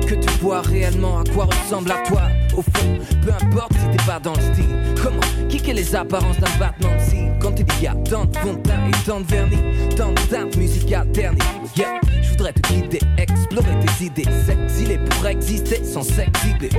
Que 0.05 0.15
tu 0.15 0.29
vois 0.41 0.61
réellement 0.61 1.19
à 1.19 1.23
quoi 1.33 1.45
ressemble 1.45 1.91
à 1.91 2.03
toi 2.07 2.23
Au 2.57 2.61
fond, 2.61 2.97
peu 3.21 3.31
importe 3.31 3.73
si 3.73 3.97
t'es 3.97 4.05
pas 4.05 4.19
dans 4.19 4.33
le 4.33 4.41
style. 4.41 4.75
Comment 5.01 5.47
kicker 5.47 5.73
les 5.73 5.95
apparences 5.95 6.37
d'un 6.39 6.59
battement 6.59 6.89
de 6.89 7.39
Quand 7.39 7.53
il 7.57 7.83
y 7.83 7.87
a 7.87 7.95
tant 8.09 8.25
de 8.25 8.37
fond 8.37 8.59
et 8.65 9.05
tant 9.05 9.21
de 9.21 9.25
vernis 9.25 9.57
Tant 9.95 10.11
de 10.11 10.21
teintes 10.29 10.57
musicales 10.57 11.09
ternies 11.11 11.39
Yeah, 11.77 12.01
je 12.21 12.29
voudrais 12.31 12.51
te 12.51 12.67
guider, 12.73 12.99
explorer 13.17 13.73
tes 13.79 14.05
idées. 14.05 14.25
S'exiler 14.45 14.97
pour 14.97 15.27
exister 15.27 15.85
sans 15.85 16.03
s'exhiber 16.03 16.69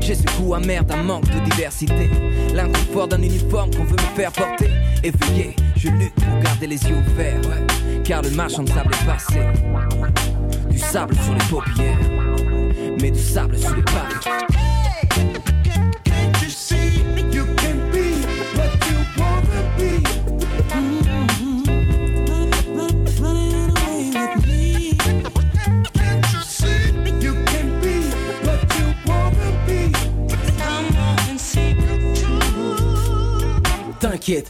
J'ai 0.00 0.14
ce 0.14 0.24
goût 0.38 0.54
amer 0.54 0.82
d'un 0.84 1.02
manque 1.02 1.28
de 1.28 1.50
diversité. 1.50 2.10
L'inconfort 2.54 3.08
d'un 3.08 3.20
uniforme 3.20 3.70
qu'on 3.74 3.84
veut 3.84 3.96
me 3.96 4.16
faire 4.16 4.32
porter. 4.32 4.70
Éveillé, 5.02 5.56
je 5.80 5.88
lutte 5.88 6.14
pour 6.14 6.38
garder 6.40 6.66
les 6.66 6.82
yeux 6.84 6.96
ouverts 6.96 7.40
Car 8.04 8.22
le 8.22 8.30
marchand 8.30 8.62
de 8.62 8.68
sable 8.68 8.92
est 8.92 9.06
passé. 9.06 9.40
Du 10.68 10.78
sable 10.78 11.14
sur 11.14 11.32
les 11.32 11.44
paupières 11.48 11.98
Mais 13.00 13.10
du 13.10 13.18
sable 13.18 13.56
sur 13.56 13.74
les 13.74 13.82
pavés 13.82 14.29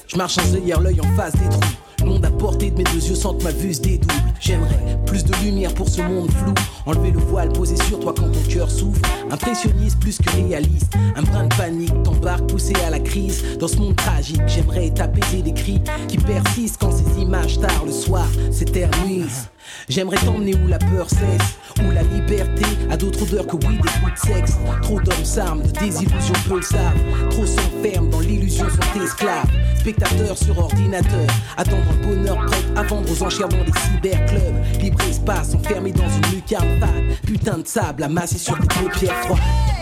Je 0.06 0.16
marche 0.16 0.36
en 0.36 0.54
œillère, 0.54 0.80
l'œil 0.80 1.00
en 1.00 1.16
face 1.16 1.32
des 1.32 1.48
trous. 1.48 1.60
Le 2.00 2.06
monde 2.06 2.24
à 2.24 2.30
portée 2.30 2.70
de 2.70 2.76
mes 2.76 2.84
deux 2.84 3.02
yeux 3.02 3.14
que 3.14 3.44
ma 3.44 3.50
vue 3.50 3.72
se 3.72 3.80
dédouble. 3.80 4.12
J'aimerais 4.38 4.98
plus 5.06 5.24
de 5.24 5.34
lumière 5.42 5.72
pour 5.74 5.88
ce 5.88 6.02
monde 6.02 6.30
flou. 6.30 6.52
Enlever 6.84 7.10
le 7.10 7.18
voile 7.18 7.50
posé 7.50 7.76
sur 7.76 7.98
toi 7.98 8.14
quand 8.16 8.30
ton 8.30 8.42
cœur 8.48 8.70
souffre. 8.70 9.00
Impressionniste 9.30 9.98
plus 9.98 10.18
que 10.18 10.30
réaliste. 10.30 10.92
Un 11.16 11.22
brin 11.22 11.44
de 11.44 11.54
panique 11.54 12.02
t'embarque 12.02 12.46
poussé 12.46 12.74
à 12.86 12.90
la 12.90 13.00
crise. 13.00 13.42
Dans 13.58 13.68
ce 13.68 13.76
monde 13.76 13.96
tragique, 13.96 14.42
j'aimerais 14.46 14.90
t'apaiser 14.90 15.40
des 15.40 15.54
cris 15.54 15.80
qui 16.08 16.18
persistent 16.18 16.78
quand 16.78 16.92
ces 16.92 17.20
images 17.20 17.58
tard 17.58 17.84
le 17.86 17.92
soir 17.92 18.26
s'éternisent. 18.50 19.48
J'aimerais 19.88 20.18
t'emmener 20.18 20.54
où 20.62 20.68
la 20.68 20.78
peur 20.78 21.08
cesse, 21.08 21.84
où 21.86 21.90
la 21.90 22.02
liberté 22.02 22.66
a 22.90 22.96
d'autres 22.96 23.22
odeurs 23.22 23.46
que 23.46 23.56
oui, 23.56 23.76
des 23.76 23.88
coups 24.00 24.12
de 24.14 24.34
sexe. 24.34 24.56
Trop 24.82 25.00
d'hommes 25.00 25.24
s'arment, 25.24 25.62
de 25.62 25.70
désillusions 25.70 26.34
peu 26.48 26.56
le 26.56 26.62
savent. 26.62 27.28
Trop 27.30 27.46
s'enferment 27.46 28.10
dans 28.10 28.20
l'illusion, 28.20 28.66
sont 28.68 29.00
esclaves. 29.02 29.50
Spectateurs 29.78 30.36
sur 30.36 30.58
ordinateur, 30.58 31.26
attendre 31.56 31.82
le 32.00 32.06
bonheur 32.06 32.44
prêt 32.46 32.64
à 32.76 32.82
vendre 32.82 33.10
aux 33.10 33.22
enchères 33.22 33.48
dans 33.48 33.64
les 33.64 33.72
cyberclubs. 33.72 34.80
Libre 34.80 35.00
espace, 35.08 35.54
enfermé 35.54 35.92
dans 35.92 36.08
une 36.08 36.34
lucarne 36.34 36.80
fade. 36.80 37.16
Putain 37.26 37.58
de 37.58 37.66
sable 37.66 38.02
amassé 38.02 38.38
sur 38.38 38.58
tes 38.58 38.66
paupières 38.66 39.16
froides. 39.24 39.79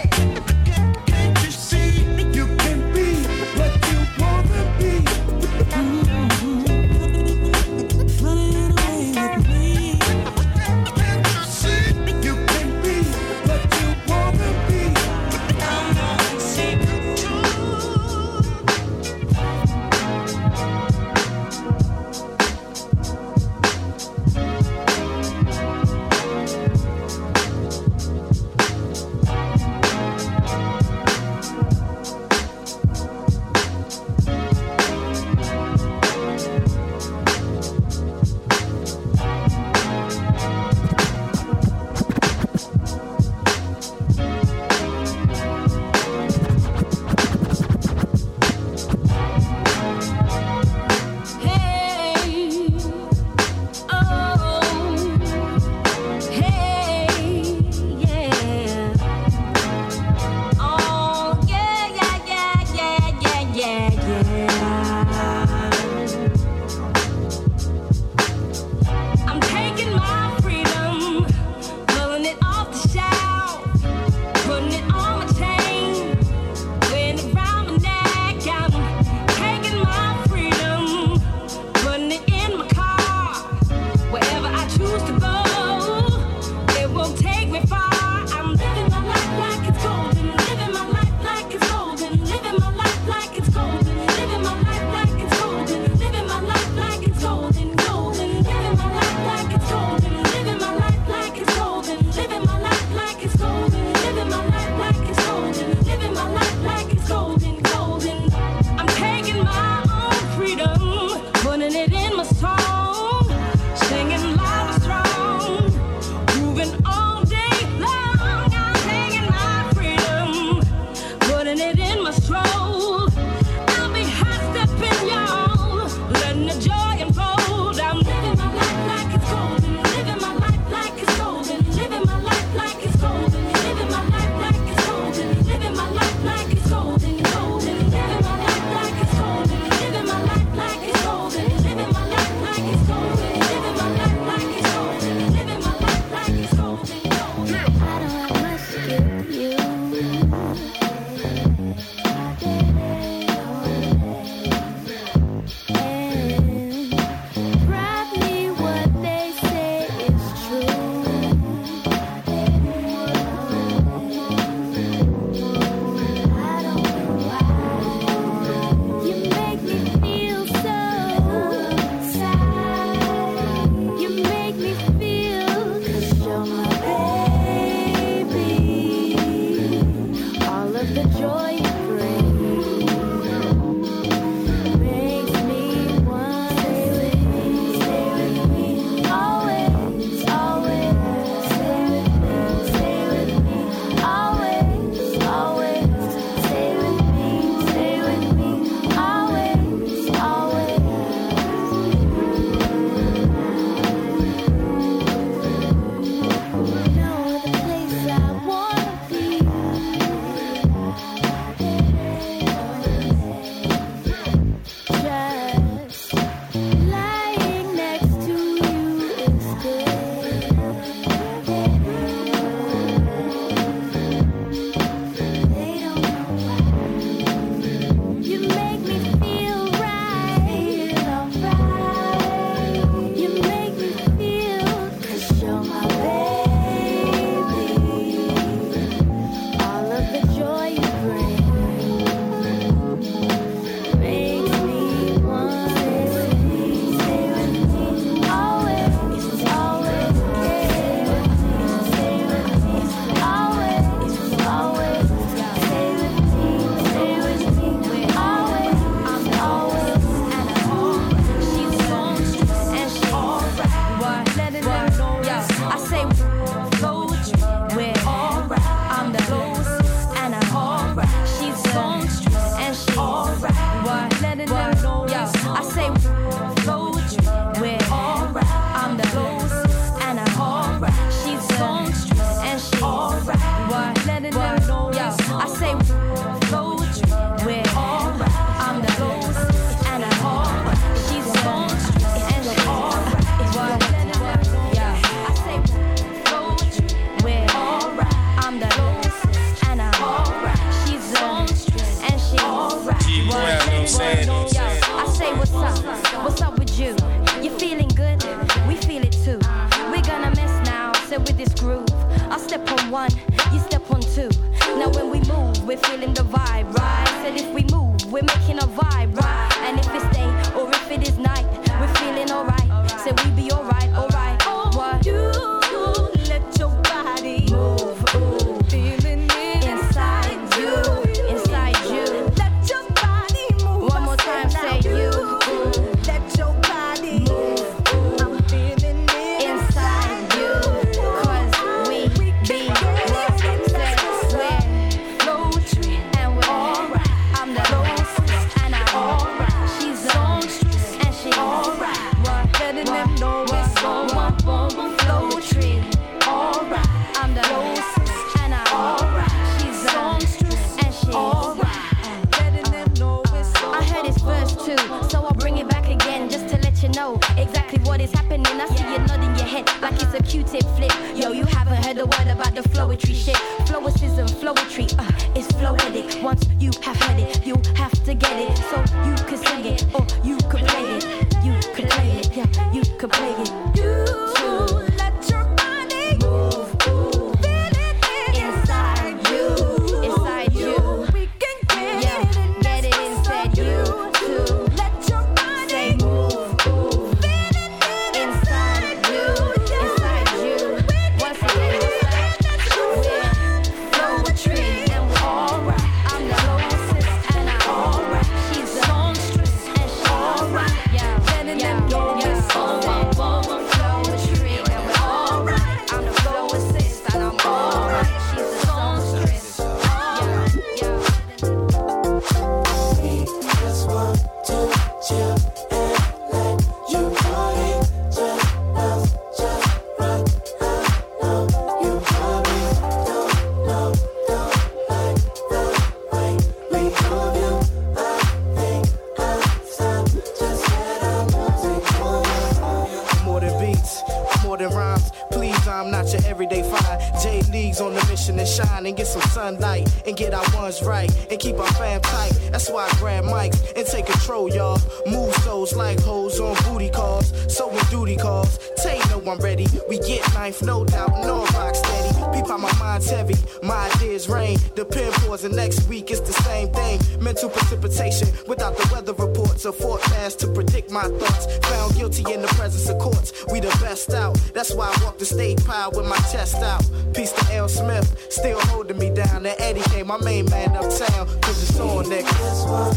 everyday 446.38 446.62
fine. 446.62 447.20
J 447.20 447.42
League's 447.50 447.80
on 447.80 447.94
the 447.94 448.06
mission 448.06 448.36
to 448.36 448.46
shine 448.46 448.86
and 448.86 448.96
get 448.96 449.08
some 449.08 449.22
sunlight 449.22 449.90
and 450.06 450.16
get 450.16 450.32
our 450.32 450.44
ones 450.54 450.80
right 450.82 451.10
and 451.30 451.40
keep 451.40 451.58
our 451.58 451.72
fam 451.72 452.00
tight. 452.00 452.30
That's 452.52 452.70
why 452.70 452.88
I 452.88 452.96
grab 452.98 453.24
mics 453.24 453.72
and 453.74 453.84
take 453.84 454.06
control, 454.06 454.48
y'all. 454.48 454.80
Move 455.06 455.34
souls 455.36 455.74
like 455.74 455.98
hoes 456.00 456.38
on 456.38 456.54
booty 456.64 456.90
calls. 456.90 457.32
So 457.52 457.66
when 457.66 457.84
duty 457.86 458.16
calls, 458.16 458.56
Tay 458.80 459.00
know 459.10 459.20
I'm 459.28 459.38
ready. 459.38 459.66
We 459.88 459.98
get 459.98 460.32
knife, 460.32 460.62
no 460.62 460.84
doubt, 460.84 461.10
no 461.22 461.44
rock 461.54 461.74
steady. 461.74 462.07
Peep 462.32 462.48
my 462.60 462.72
mind's 462.78 463.08
heavy, 463.08 463.36
my 463.62 463.90
ideas 463.94 464.28
rain. 464.28 464.58
The 464.74 464.84
pin 464.84 465.12
pours, 465.12 465.44
and 465.44 465.54
next 465.54 465.88
week 465.88 466.10
it's 466.10 466.20
the 466.20 466.32
same 466.32 466.70
thing. 466.72 467.00
Mental 467.22 467.48
precipitation 467.48 468.28
without 468.46 468.76
the 468.76 468.88
weather 468.92 469.12
reports 469.12 469.64
or 469.64 469.72
forecast 469.72 470.40
to 470.40 470.48
predict 470.48 470.90
my 470.90 471.04
thoughts. 471.04 471.46
Found 471.68 471.94
guilty 471.96 472.24
in 472.32 472.42
the 472.42 472.48
presence 472.48 472.88
of 472.88 472.98
courts. 472.98 473.32
We 473.52 473.60
the 473.60 473.68
best 473.80 474.10
out. 474.10 474.34
That's 474.54 474.74
why 474.74 474.92
I 474.94 475.04
walk 475.04 475.18
the 475.18 475.24
state 475.24 475.64
pile 475.64 475.90
with 475.92 476.08
my 476.08 476.18
chest 476.32 476.56
out. 476.56 476.84
Peace 477.14 477.32
to 477.32 477.54
L. 477.54 477.68
Smith, 477.68 478.26
still 478.30 478.60
holding 478.60 478.98
me 478.98 479.10
down. 479.10 479.46
And 479.46 479.54
Eddie 479.58 479.82
came, 479.90 480.08
my 480.08 480.18
main 480.18 480.46
man 480.46 480.76
uptown. 480.76 481.26
Cause 481.40 481.62
it's 481.62 481.78
on, 481.80 482.08
next. 482.08 482.32
This 482.38 482.64
one, 482.64 482.94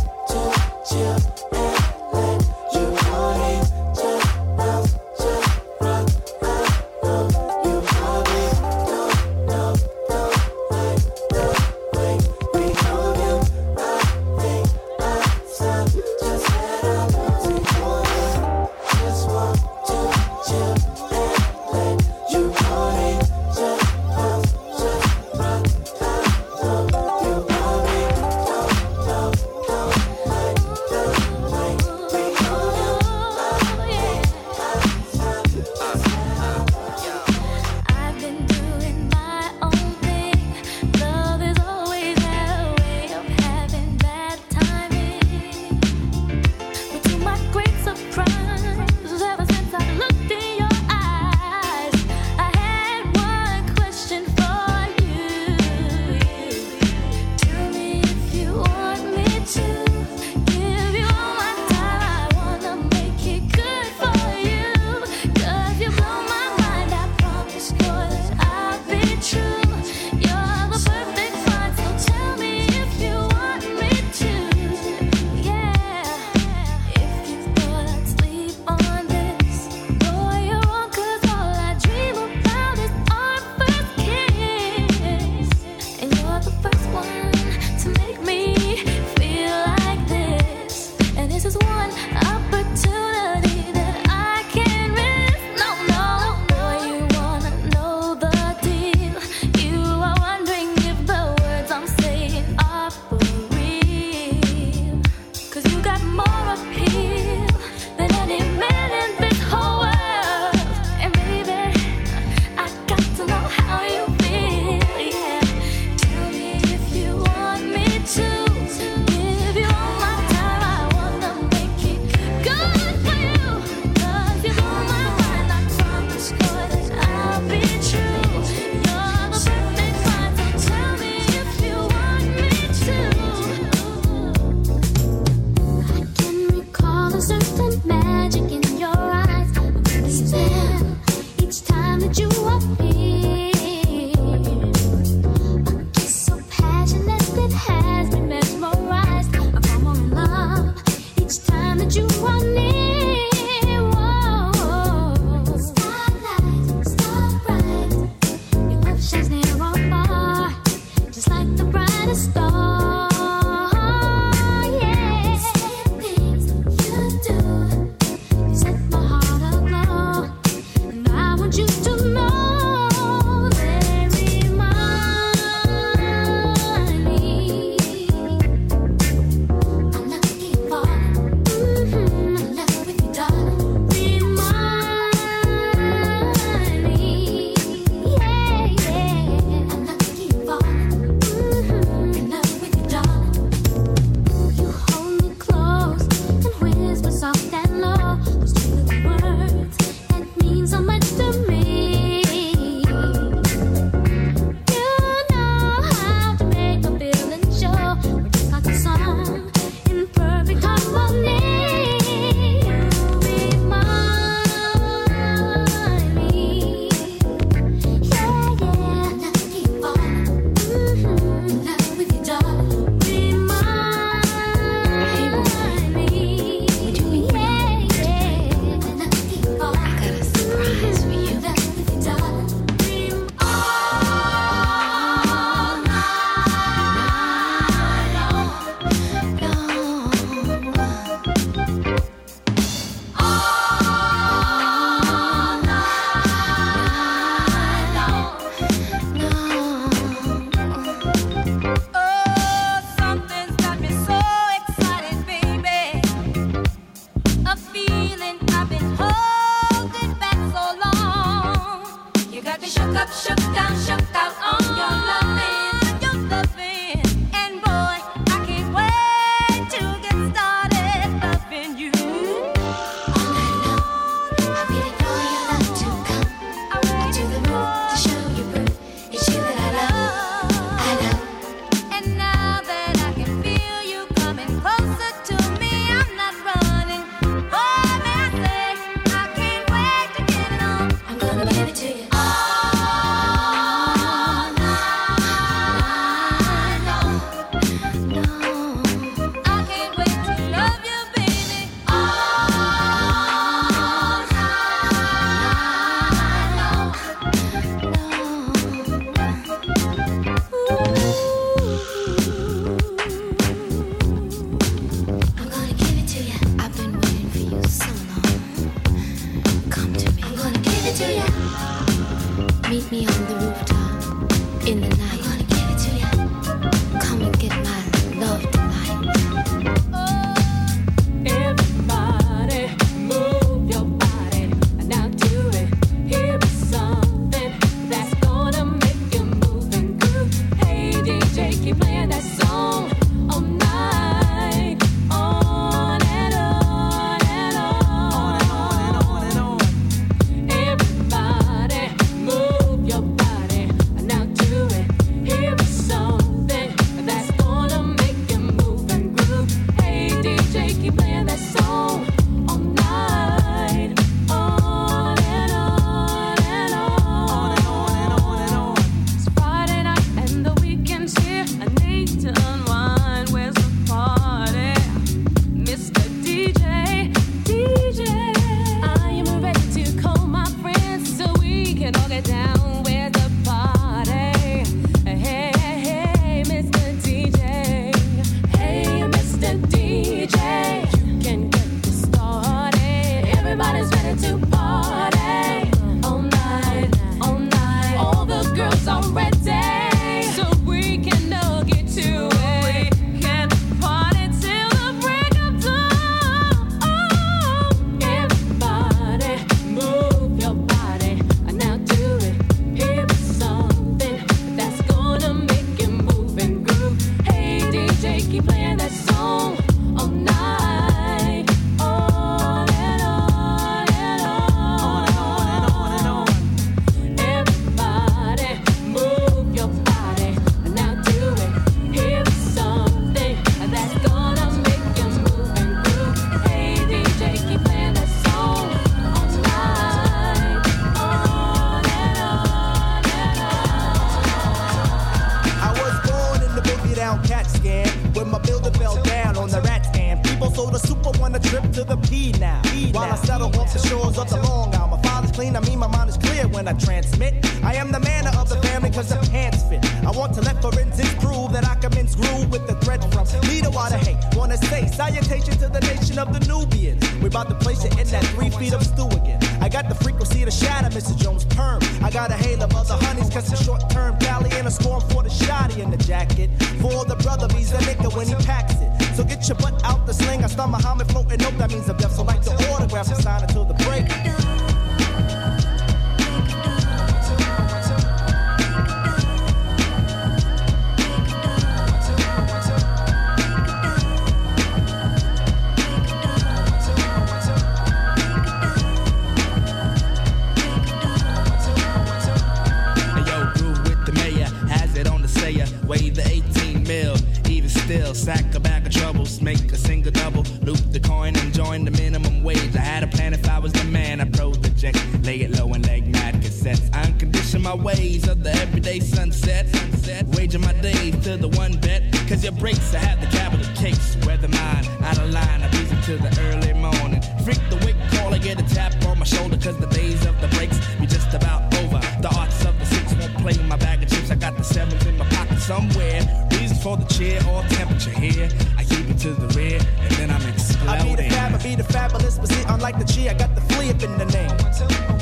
the 543.02 543.14
chi, 543.14 543.30
I 543.30 543.34
got 543.34 543.54
the 543.56 543.62
flea 543.74 543.90
up 543.90 544.04
in 544.04 544.18
the 544.18 544.26
name. 544.30 544.54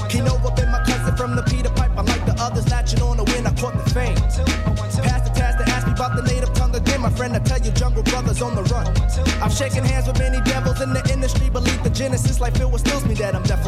Kino 0.09 0.35
been 0.55 0.71
my 0.71 0.83
cousin 0.83 1.15
from 1.15 1.35
the 1.35 1.43
Peter 1.43 1.69
Pipe. 1.69 1.91
I 1.95 2.01
like 2.01 2.25
the 2.25 2.35
others, 2.39 2.67
latching 2.69 3.01
on 3.01 3.17
the 3.17 3.23
wind, 3.23 3.47
I 3.47 3.53
caught 3.53 3.73
the 3.73 3.89
fame. 3.91 4.15
Pass 4.15 5.23
the 5.23 5.31
task 5.31 5.57
to 5.59 5.65
ask 5.71 5.87
me 5.87 5.93
about 5.93 6.15
the 6.15 6.23
native 6.23 6.53
tongue 6.53 6.75
again, 6.75 7.01
my 7.01 7.09
friend. 7.09 7.35
I 7.35 7.39
tell 7.39 7.61
you, 7.61 7.71
jungle 7.71 8.03
brothers 8.03 8.41
on 8.41 8.55
the 8.55 8.63
run. 8.63 8.87
I've 9.41 9.53
shaken 9.53 9.83
hands 9.83 10.07
with 10.07 10.19
many 10.19 10.41
devils 10.41 10.81
in 10.81 10.91
the 10.91 11.03
industry, 11.11 11.49
believe 11.49 11.81
the 11.83 11.89
genesis, 11.89 12.39
life 12.39 12.59
it 12.59 12.69
was 12.69 12.81
still 12.81 12.99
me 13.07 13.13
that 13.15 13.35
I'm 13.35 13.43
deaf. 13.43 13.58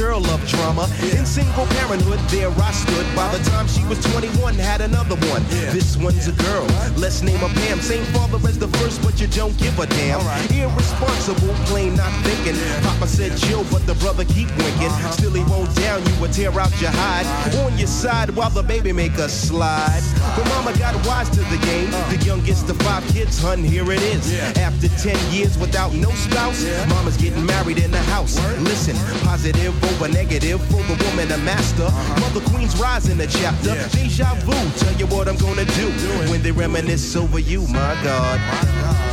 Girl 0.00 0.24
of 0.30 0.40
drama. 0.48 0.88
In 1.12 1.26
single 1.26 1.66
parenthood, 1.76 2.20
there 2.30 2.48
I 2.48 2.72
stood. 2.72 3.04
By 3.14 3.28
the 3.36 3.44
time 3.50 3.68
she 3.68 3.79
was 3.90 3.98
21, 4.14 4.54
had 4.54 4.80
another 4.80 5.16
one. 5.34 5.42
This 5.74 5.96
one's 5.96 6.28
a 6.28 6.32
girl. 6.32 6.64
Let's 6.96 7.22
name 7.22 7.38
her 7.38 7.48
Pam. 7.48 7.80
Same 7.80 8.04
father 8.14 8.38
as 8.48 8.56
the 8.56 8.68
first, 8.78 9.02
but 9.02 9.20
you 9.20 9.26
don't 9.26 9.56
give 9.58 9.76
a 9.80 9.86
damn. 9.86 10.20
Irresponsible, 10.54 11.54
plain 11.66 11.96
not 11.96 12.12
thinking. 12.22 12.54
Papa 12.84 13.08
said 13.08 13.36
chill, 13.36 13.64
but 13.64 13.84
the 13.88 13.94
brother 13.94 14.24
keep 14.24 14.48
winking. 14.58 14.94
Still 15.10 15.32
he 15.32 15.42
won't 15.50 15.74
down 15.74 16.06
you 16.06 16.24
or 16.24 16.28
tear 16.28 16.52
out 16.52 16.70
your 16.80 16.92
hide. 16.94 17.26
On 17.66 17.76
your 17.78 17.88
side 17.88 18.30
while 18.30 18.50
the 18.50 18.62
baby 18.62 18.92
make 18.92 19.18
a 19.18 19.28
slide. 19.28 20.02
But 20.36 20.46
mama 20.54 20.72
got 20.78 20.94
wise 21.04 21.28
to 21.30 21.40
the 21.50 21.58
game. 21.66 21.90
The 22.14 22.22
youngest 22.24 22.70
of 22.70 22.76
five 22.82 23.02
kids, 23.08 23.42
hun, 23.42 23.58
here 23.58 23.90
it 23.90 24.02
is. 24.02 24.38
After 24.56 24.86
10 24.86 25.18
years 25.32 25.58
without 25.58 25.92
no 25.94 26.10
spouse, 26.12 26.62
mama's 26.88 27.16
getting 27.16 27.44
married 27.44 27.78
in 27.78 27.90
the 27.90 28.02
house. 28.14 28.38
Listen, 28.60 28.94
positive 29.26 29.74
over 29.90 30.06
negative 30.06 30.60
for 30.70 30.82
the 30.86 30.96
woman 31.06 31.32
a 31.32 31.38
master. 31.38 31.90
Mother 32.20 32.40
Queen's 32.50 32.78
rise 32.78 33.08
in 33.08 33.18
the 33.18 33.26
Deja 33.88 34.34
vu, 34.44 34.52
tell 34.78 34.92
you 34.94 35.06
what 35.06 35.28
I'm 35.28 35.36
gonna 35.36 35.64
do. 35.64 35.90
When 36.30 36.42
they 36.42 36.52
reminisce 36.52 37.16
over 37.16 37.38
you, 37.38 37.66
my 37.68 37.94
God. 38.04 38.40
It's 38.62 39.09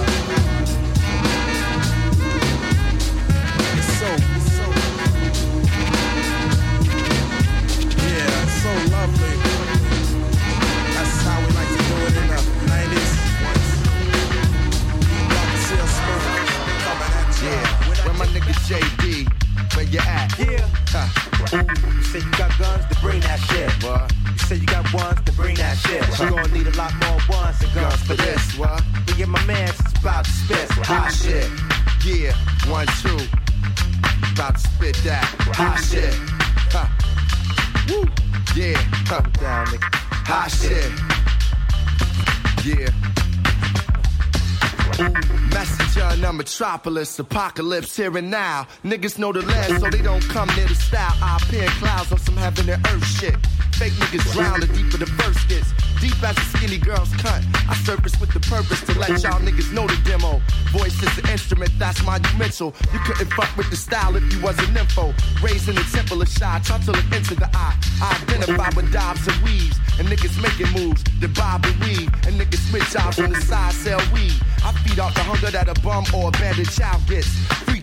metropolis, 46.67 47.17
apocalypse 47.17 47.95
here 47.95 48.17
and 48.17 48.29
now. 48.29 48.67
Niggas 48.83 49.17
know 49.17 49.31
the 49.31 49.41
land, 49.41 49.79
so 49.79 49.89
they 49.89 50.01
don't 50.01 50.23
come 50.27 50.49
near 50.57 50.67
the 50.67 50.75
style. 50.75 51.15
I 51.21 51.37
appear 51.41 51.63
in 51.63 51.69
clouds 51.69 52.11
on 52.11 52.17
some 52.17 52.35
heaven 52.35 52.69
and 52.69 52.85
earth 52.87 53.05
shit. 53.05 53.37
Fake 53.75 53.93
niggas 53.93 54.33
drown 54.33 54.59
the 54.59 54.67
deeper 54.67 54.97
the 54.97 55.05
verse 55.05 55.45
gets. 55.45 55.86
Deep 55.99 56.21
as 56.23 56.37
a 56.37 56.57
skinny 56.57 56.77
girl's 56.77 57.13
cut. 57.15 57.43
I 57.67 57.75
surface 57.83 58.19
with 58.19 58.31
the 58.31 58.39
purpose 58.41 58.81
to 58.81 58.97
let 58.99 59.09
y'all 59.23 59.39
niggas 59.41 59.73
know 59.73 59.87
the 59.87 59.97
demo. 60.05 60.41
Voice 60.71 61.01
is 61.01 61.17
an 61.17 61.29
instrument, 61.29 61.71
that's 61.79 62.03
monumental. 62.03 62.75
You 62.93 62.99
couldn't 62.99 63.31
fuck 63.33 63.55
with 63.57 63.69
the 63.69 63.75
style 63.75 64.15
if 64.15 64.23
you 64.31 64.41
wasn't 64.41 64.77
info. 64.77 65.13
Raised 65.41 65.69
in 65.69 65.75
the 65.75 65.87
temple 65.91 66.21
of 66.21 66.29
shy, 66.29 66.61
taught 66.63 66.83
to 66.83 66.91
look 66.91 67.11
into 67.11 67.35
the 67.35 67.49
eye. 67.53 67.75
I 68.01 68.19
identify 68.21 68.69
with 68.75 68.91
dobs 68.93 69.27
and 69.27 69.37
weaves. 69.43 69.77
And 69.97 70.07
niggas 70.07 70.39
making 70.41 70.71
moves, 70.79 71.03
the 71.19 71.27
bob 71.29 71.65
and 71.65 71.75
weave. 71.81 72.13
And 72.27 72.39
niggas 72.39 72.69
switch 72.69 72.91
jobs 72.91 73.19
on 73.19 73.31
the 73.31 73.41
side, 73.41 73.73
sell 73.73 74.01
weed. 74.13 74.37
I 74.63 74.71
feed 74.83 74.99
off 74.99 75.15
the 75.15 75.23
hunger 75.23 75.49
that 75.49 75.67
a 75.67 75.73
bum 75.81 76.05
or 76.13 76.29
abandoned 76.29 76.69
child 76.69 77.01
gets. 77.07 77.29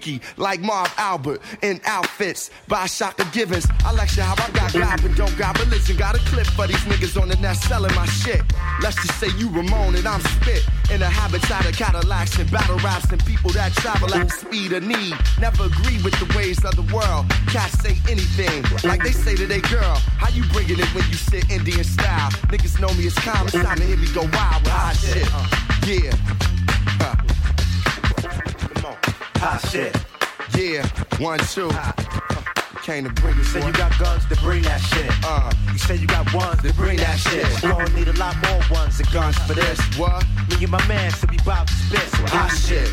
Freaky, 0.05 0.20
like 0.36 0.61
Marv 0.61 0.92
Albert, 0.98 1.40
in 1.62 1.80
outfits 1.86 2.50
by 2.68 2.86
Shaka 2.86 3.26
Givens. 3.32 3.66
I 3.84 3.92
lecture 3.92 4.22
how 4.22 4.34
I 4.34 4.50
got 4.50 4.72
God, 4.72 5.00
but 5.02 5.16
don't 5.16 5.36
got 5.38 5.59
religion. 5.59 5.96
Got 5.96 6.16
a 6.16 6.18
clip 6.30 6.46
for 6.46 6.66
these 6.66 6.84
niggas 6.84 7.20
on 7.20 7.28
the 7.28 7.36
net 7.36 7.57
selling 7.57 7.94
my 7.94 8.07
shit. 8.07 8.42
Let's 8.82 8.96
just 8.96 9.18
say 9.18 9.28
you 9.38 9.48
Ramon 9.48 9.96
and 9.96 10.07
I'm 10.07 10.20
spit. 10.20 10.66
In 10.90 11.00
a 11.00 11.09
habitat 11.09 11.64
of 11.66 11.76
Cadillacs 11.76 12.38
and 12.38 12.50
battle 12.50 12.78
raps 12.78 13.11
and 13.11 13.24
people 13.24 13.50
that 13.52 13.72
travel 13.74 14.14
at 14.14 14.28
the 14.28 14.34
speed 14.34 14.72
of 14.72 14.82
need. 14.82 15.14
Never 15.40 15.64
agree 15.64 16.00
with 16.02 16.14
the 16.20 16.30
ways 16.36 16.62
of 16.64 16.76
the 16.76 16.86
world. 16.94 17.24
Cats 17.48 17.78
say 17.80 17.96
anything, 18.11 18.62
like 18.84 19.02
they 19.02 19.12
say 19.12 19.34
to 19.36 19.46
their 19.46 19.62
girl. 19.62 19.96
How 20.20 20.28
you 20.28 20.44
bringing 20.52 20.78
it 20.78 20.94
when 20.94 21.05
you 21.09 21.16
sit 21.16 21.50
Indian 21.50 21.84
style? 21.84 22.30
Niggas 22.52 22.78
know 22.80 22.92
me 22.94 23.07
as 23.07 23.14
calm, 23.14 23.46
it's 23.46 23.57
time 23.57 23.78
to 23.78 23.84
hear 23.84 23.96
me 23.96 24.09
go 24.12 24.22
wild 24.22 24.62
with 24.62 24.72
hot 24.72 24.96
shit. 24.96 25.28
Uh. 25.32 25.48
Yeah. 25.86 26.74
Hot 29.45 29.61
shit. 29.68 29.95
Yeah, 30.57 30.86
one, 31.18 31.38
two. 31.38 31.68
Came 32.82 33.05
to 33.05 33.11
bring 33.20 33.38
it. 33.38 33.45
Say 33.45 33.64
you 33.66 33.72
got 33.72 33.92
guns 33.99 34.24
to 34.26 34.36
bring 34.36 34.62
that 34.62 34.80
shit. 34.80 35.11
Uh, 35.22 35.51
You 35.72 35.78
say 35.78 35.97
you 35.97 36.07
got 36.07 36.32
ones 36.32 36.62
to 36.62 36.72
bring 36.72 36.97
that 36.99 37.18
shit. 37.18 37.47
You 37.62 37.68
gonna 37.68 37.88
need 37.90 38.09
a 38.09 38.12
lot 38.14 38.36
more 38.49 38.61
ones 38.70 38.99
and 39.01 39.11
guns 39.12 39.36
for 39.40 39.55
this. 39.55 39.78
what? 39.99 40.24
Me 40.49 40.62
and 40.62 40.70
my 40.70 40.86
man 40.88 41.11
should 41.12 41.30
be 41.30 41.36
about 41.38 41.66
to 41.68 41.74
spit 41.74 42.01
some 42.09 42.26
hot 42.26 42.51
shit. 42.57 42.88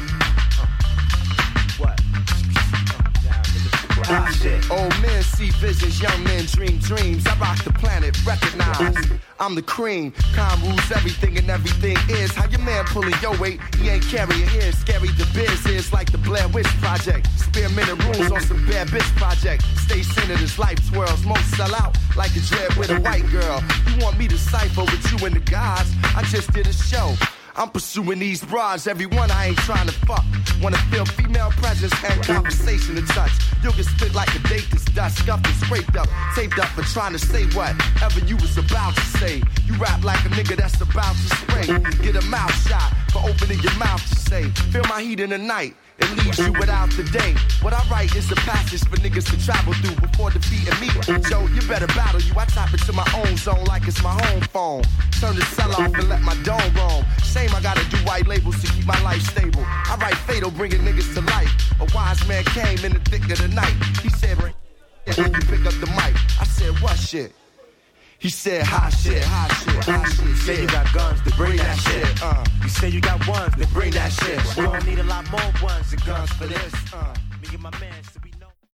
Shit. 4.11 4.69
Old 4.69 4.91
men 5.01 5.23
see 5.23 5.51
visions, 5.51 6.01
young 6.01 6.23
men 6.23 6.45
dream 6.45 6.77
dreams. 6.79 7.25
I 7.25 7.37
rock 7.39 7.63
the 7.63 7.71
planet, 7.71 8.17
recognize. 8.25 8.97
I'm 9.39 9.55
the 9.55 9.61
cream. 9.61 10.11
Calm 10.33 10.61
rules 10.63 10.91
everything, 10.91 11.37
and 11.37 11.49
everything 11.49 11.95
is 12.09 12.31
how 12.31 12.47
your 12.49 12.59
man 12.59 12.83
pulling 12.85 13.15
your 13.21 13.37
weight. 13.39 13.59
He 13.75 13.89
ain't 13.89 14.03
carrying 14.03 14.47
his. 14.49 14.77
Scary 14.77 15.07
the 15.09 15.27
biz 15.33 15.65
is 15.65 15.93
like 15.93 16.11
the 16.11 16.17
Blair 16.17 16.47
Witch 16.49 16.67
Project. 16.81 17.27
Spearminting 17.37 18.03
rules 18.05 18.31
on 18.31 18.41
some 18.41 18.65
bad 18.67 18.87
bitch 18.87 19.15
project. 19.15 19.63
Stay 19.77 20.01
as 20.31 20.59
life 20.59 20.79
twirls. 20.91 21.23
Most 21.25 21.45
sell 21.55 21.73
out 21.75 21.97
like 22.15 22.35
a 22.35 22.41
dread 22.41 22.73
with 22.75 22.89
a 22.89 22.99
white 22.99 23.27
girl. 23.31 23.63
You 23.87 24.03
want 24.03 24.17
me 24.17 24.27
to 24.27 24.37
cipher 24.37 24.81
with 24.81 25.11
you 25.11 25.25
and 25.25 25.35
the 25.35 25.51
gods? 25.51 25.89
I 26.15 26.23
just 26.23 26.51
did 26.53 26.67
a 26.67 26.73
show. 26.73 27.15
I'm 27.55 27.69
pursuing 27.69 28.19
these 28.19 28.43
broads, 28.43 28.87
every 28.87 29.05
one 29.05 29.29
I 29.31 29.47
ain't 29.47 29.57
trying 29.57 29.87
to 29.87 29.93
fuck. 30.05 30.23
Wanna 30.61 30.77
feel 30.91 31.05
female 31.05 31.51
presence 31.51 31.93
and 32.03 32.23
conversation 32.23 32.95
to 32.95 33.01
touch. 33.13 33.31
You'll 33.63 33.73
get 33.73 33.85
spit 33.85 34.13
like 34.13 34.33
a 34.35 34.39
date 34.47 34.67
that's 34.71 34.85
dust, 34.85 35.19
scuffed 35.19 35.45
and 35.45 35.55
scraped 35.57 35.95
up, 35.95 36.07
taped 36.35 36.59
up 36.59 36.67
for 36.69 36.83
trying 36.83 37.13
to 37.13 37.19
say 37.19 37.45
whatever 37.47 38.19
you 38.25 38.35
was 38.37 38.57
about 38.57 38.95
to 38.95 39.01
say. 39.19 39.43
You 39.65 39.73
rap 39.75 40.03
like 40.03 40.23
a 40.25 40.29
nigga 40.29 40.55
that's 40.57 40.79
about 40.81 41.15
to 41.15 41.35
spray. 41.35 41.67
Get 42.03 42.15
a 42.15 42.25
mouth 42.27 42.55
shot 42.67 42.93
for 43.11 43.19
opening 43.19 43.59
your 43.59 43.75
mouth 43.75 44.01
to 44.09 44.15
say. 44.15 44.43
Feel 44.71 44.83
my 44.85 45.01
heat 45.01 45.19
in 45.19 45.29
the 45.29 45.37
night. 45.37 45.75
It 46.01 46.17
leaves 46.17 46.39
you 46.39 46.51
without 46.53 46.89
the 46.91 47.03
day. 47.03 47.35
What 47.61 47.73
I 47.73 47.83
write 47.89 48.15
is 48.15 48.31
a 48.31 48.35
passage 48.35 48.83
for 48.89 48.97
niggas 48.97 49.29
to 49.29 49.45
travel 49.45 49.73
through 49.73 49.95
before 50.07 50.31
defeating 50.31 50.77
me. 50.81 50.89
Joe, 51.29 51.45
you 51.53 51.61
better 51.67 51.87
battle 51.87 52.21
you. 52.21 52.33
I 52.37 52.45
tap 52.45 52.73
into 52.73 52.93
my 52.93 53.07
own 53.23 53.37
zone 53.37 53.63
like 53.65 53.87
it's 53.87 54.01
my 54.01 54.13
home 54.25 54.41
phone. 54.41 54.83
Turn 55.19 55.35
the 55.35 55.45
cell 55.45 55.71
off 55.71 55.93
and 55.93 56.09
let 56.09 56.21
my 56.21 56.35
dome 56.43 56.73
roam. 56.75 57.05
Shame 57.23 57.51
I 57.55 57.61
gotta 57.61 57.87
do 57.89 57.97
white 57.97 58.27
labels 58.27 58.59
to 58.61 58.71
keep 58.73 58.85
my 58.85 58.99
life 59.03 59.21
stable. 59.21 59.63
I 59.65 59.95
write 60.01 60.17
fatal, 60.17 60.51
bringing 60.51 60.81
niggas 60.81 61.13
to 61.15 61.21
life. 61.21 61.51
A 61.79 61.85
wise 61.95 62.25
man 62.27 62.43
came 62.45 62.83
in 62.83 62.93
the 62.93 62.99
thick 63.09 63.23
of 63.31 63.37
the 63.37 63.47
night. 63.47 63.75
He 64.01 64.09
said, 64.09 64.37
when 64.37 64.53
you 65.05 65.41
pick 65.51 65.65
up 65.65 65.73
the 65.79 65.87
mic, 65.97 66.15
I 66.39 66.45
said, 66.45 66.73
what 66.81 66.97
shit? 66.97 67.33
He 68.21 68.29
said, 68.29 68.63
hot 68.67 68.91
shit, 68.93 69.23
hot 69.23 69.49
shit, 69.51 69.83
hot 69.83 70.07
shit. 70.13 70.25
You 70.27 70.35
say 70.35 70.61
you 70.61 70.67
got 70.67 70.93
guns 70.93 71.21
to 71.23 71.31
bring 71.35 71.57
that 71.57 71.75
shit. 71.79 72.21
Uh, 72.23 72.43
You 72.61 72.69
say 72.69 72.89
you 72.89 73.01
got 73.01 73.27
ones 73.27 73.55
to 73.55 73.67
bring 73.73 73.91
that 73.91 74.11
shit. 74.11 74.37
You 74.57 74.65
gonna 74.67 74.85
need 74.85 74.99
a 74.99 75.03
lot 75.03 75.25
more 75.31 75.41
ones 75.63 75.91
and 75.91 76.05
guns 76.05 76.29
for 76.33 76.45
this. 76.45 76.73
uh. 76.93 77.13
Me 77.41 77.47
and 77.53 77.63
my 77.63 77.71
man 77.79 78.00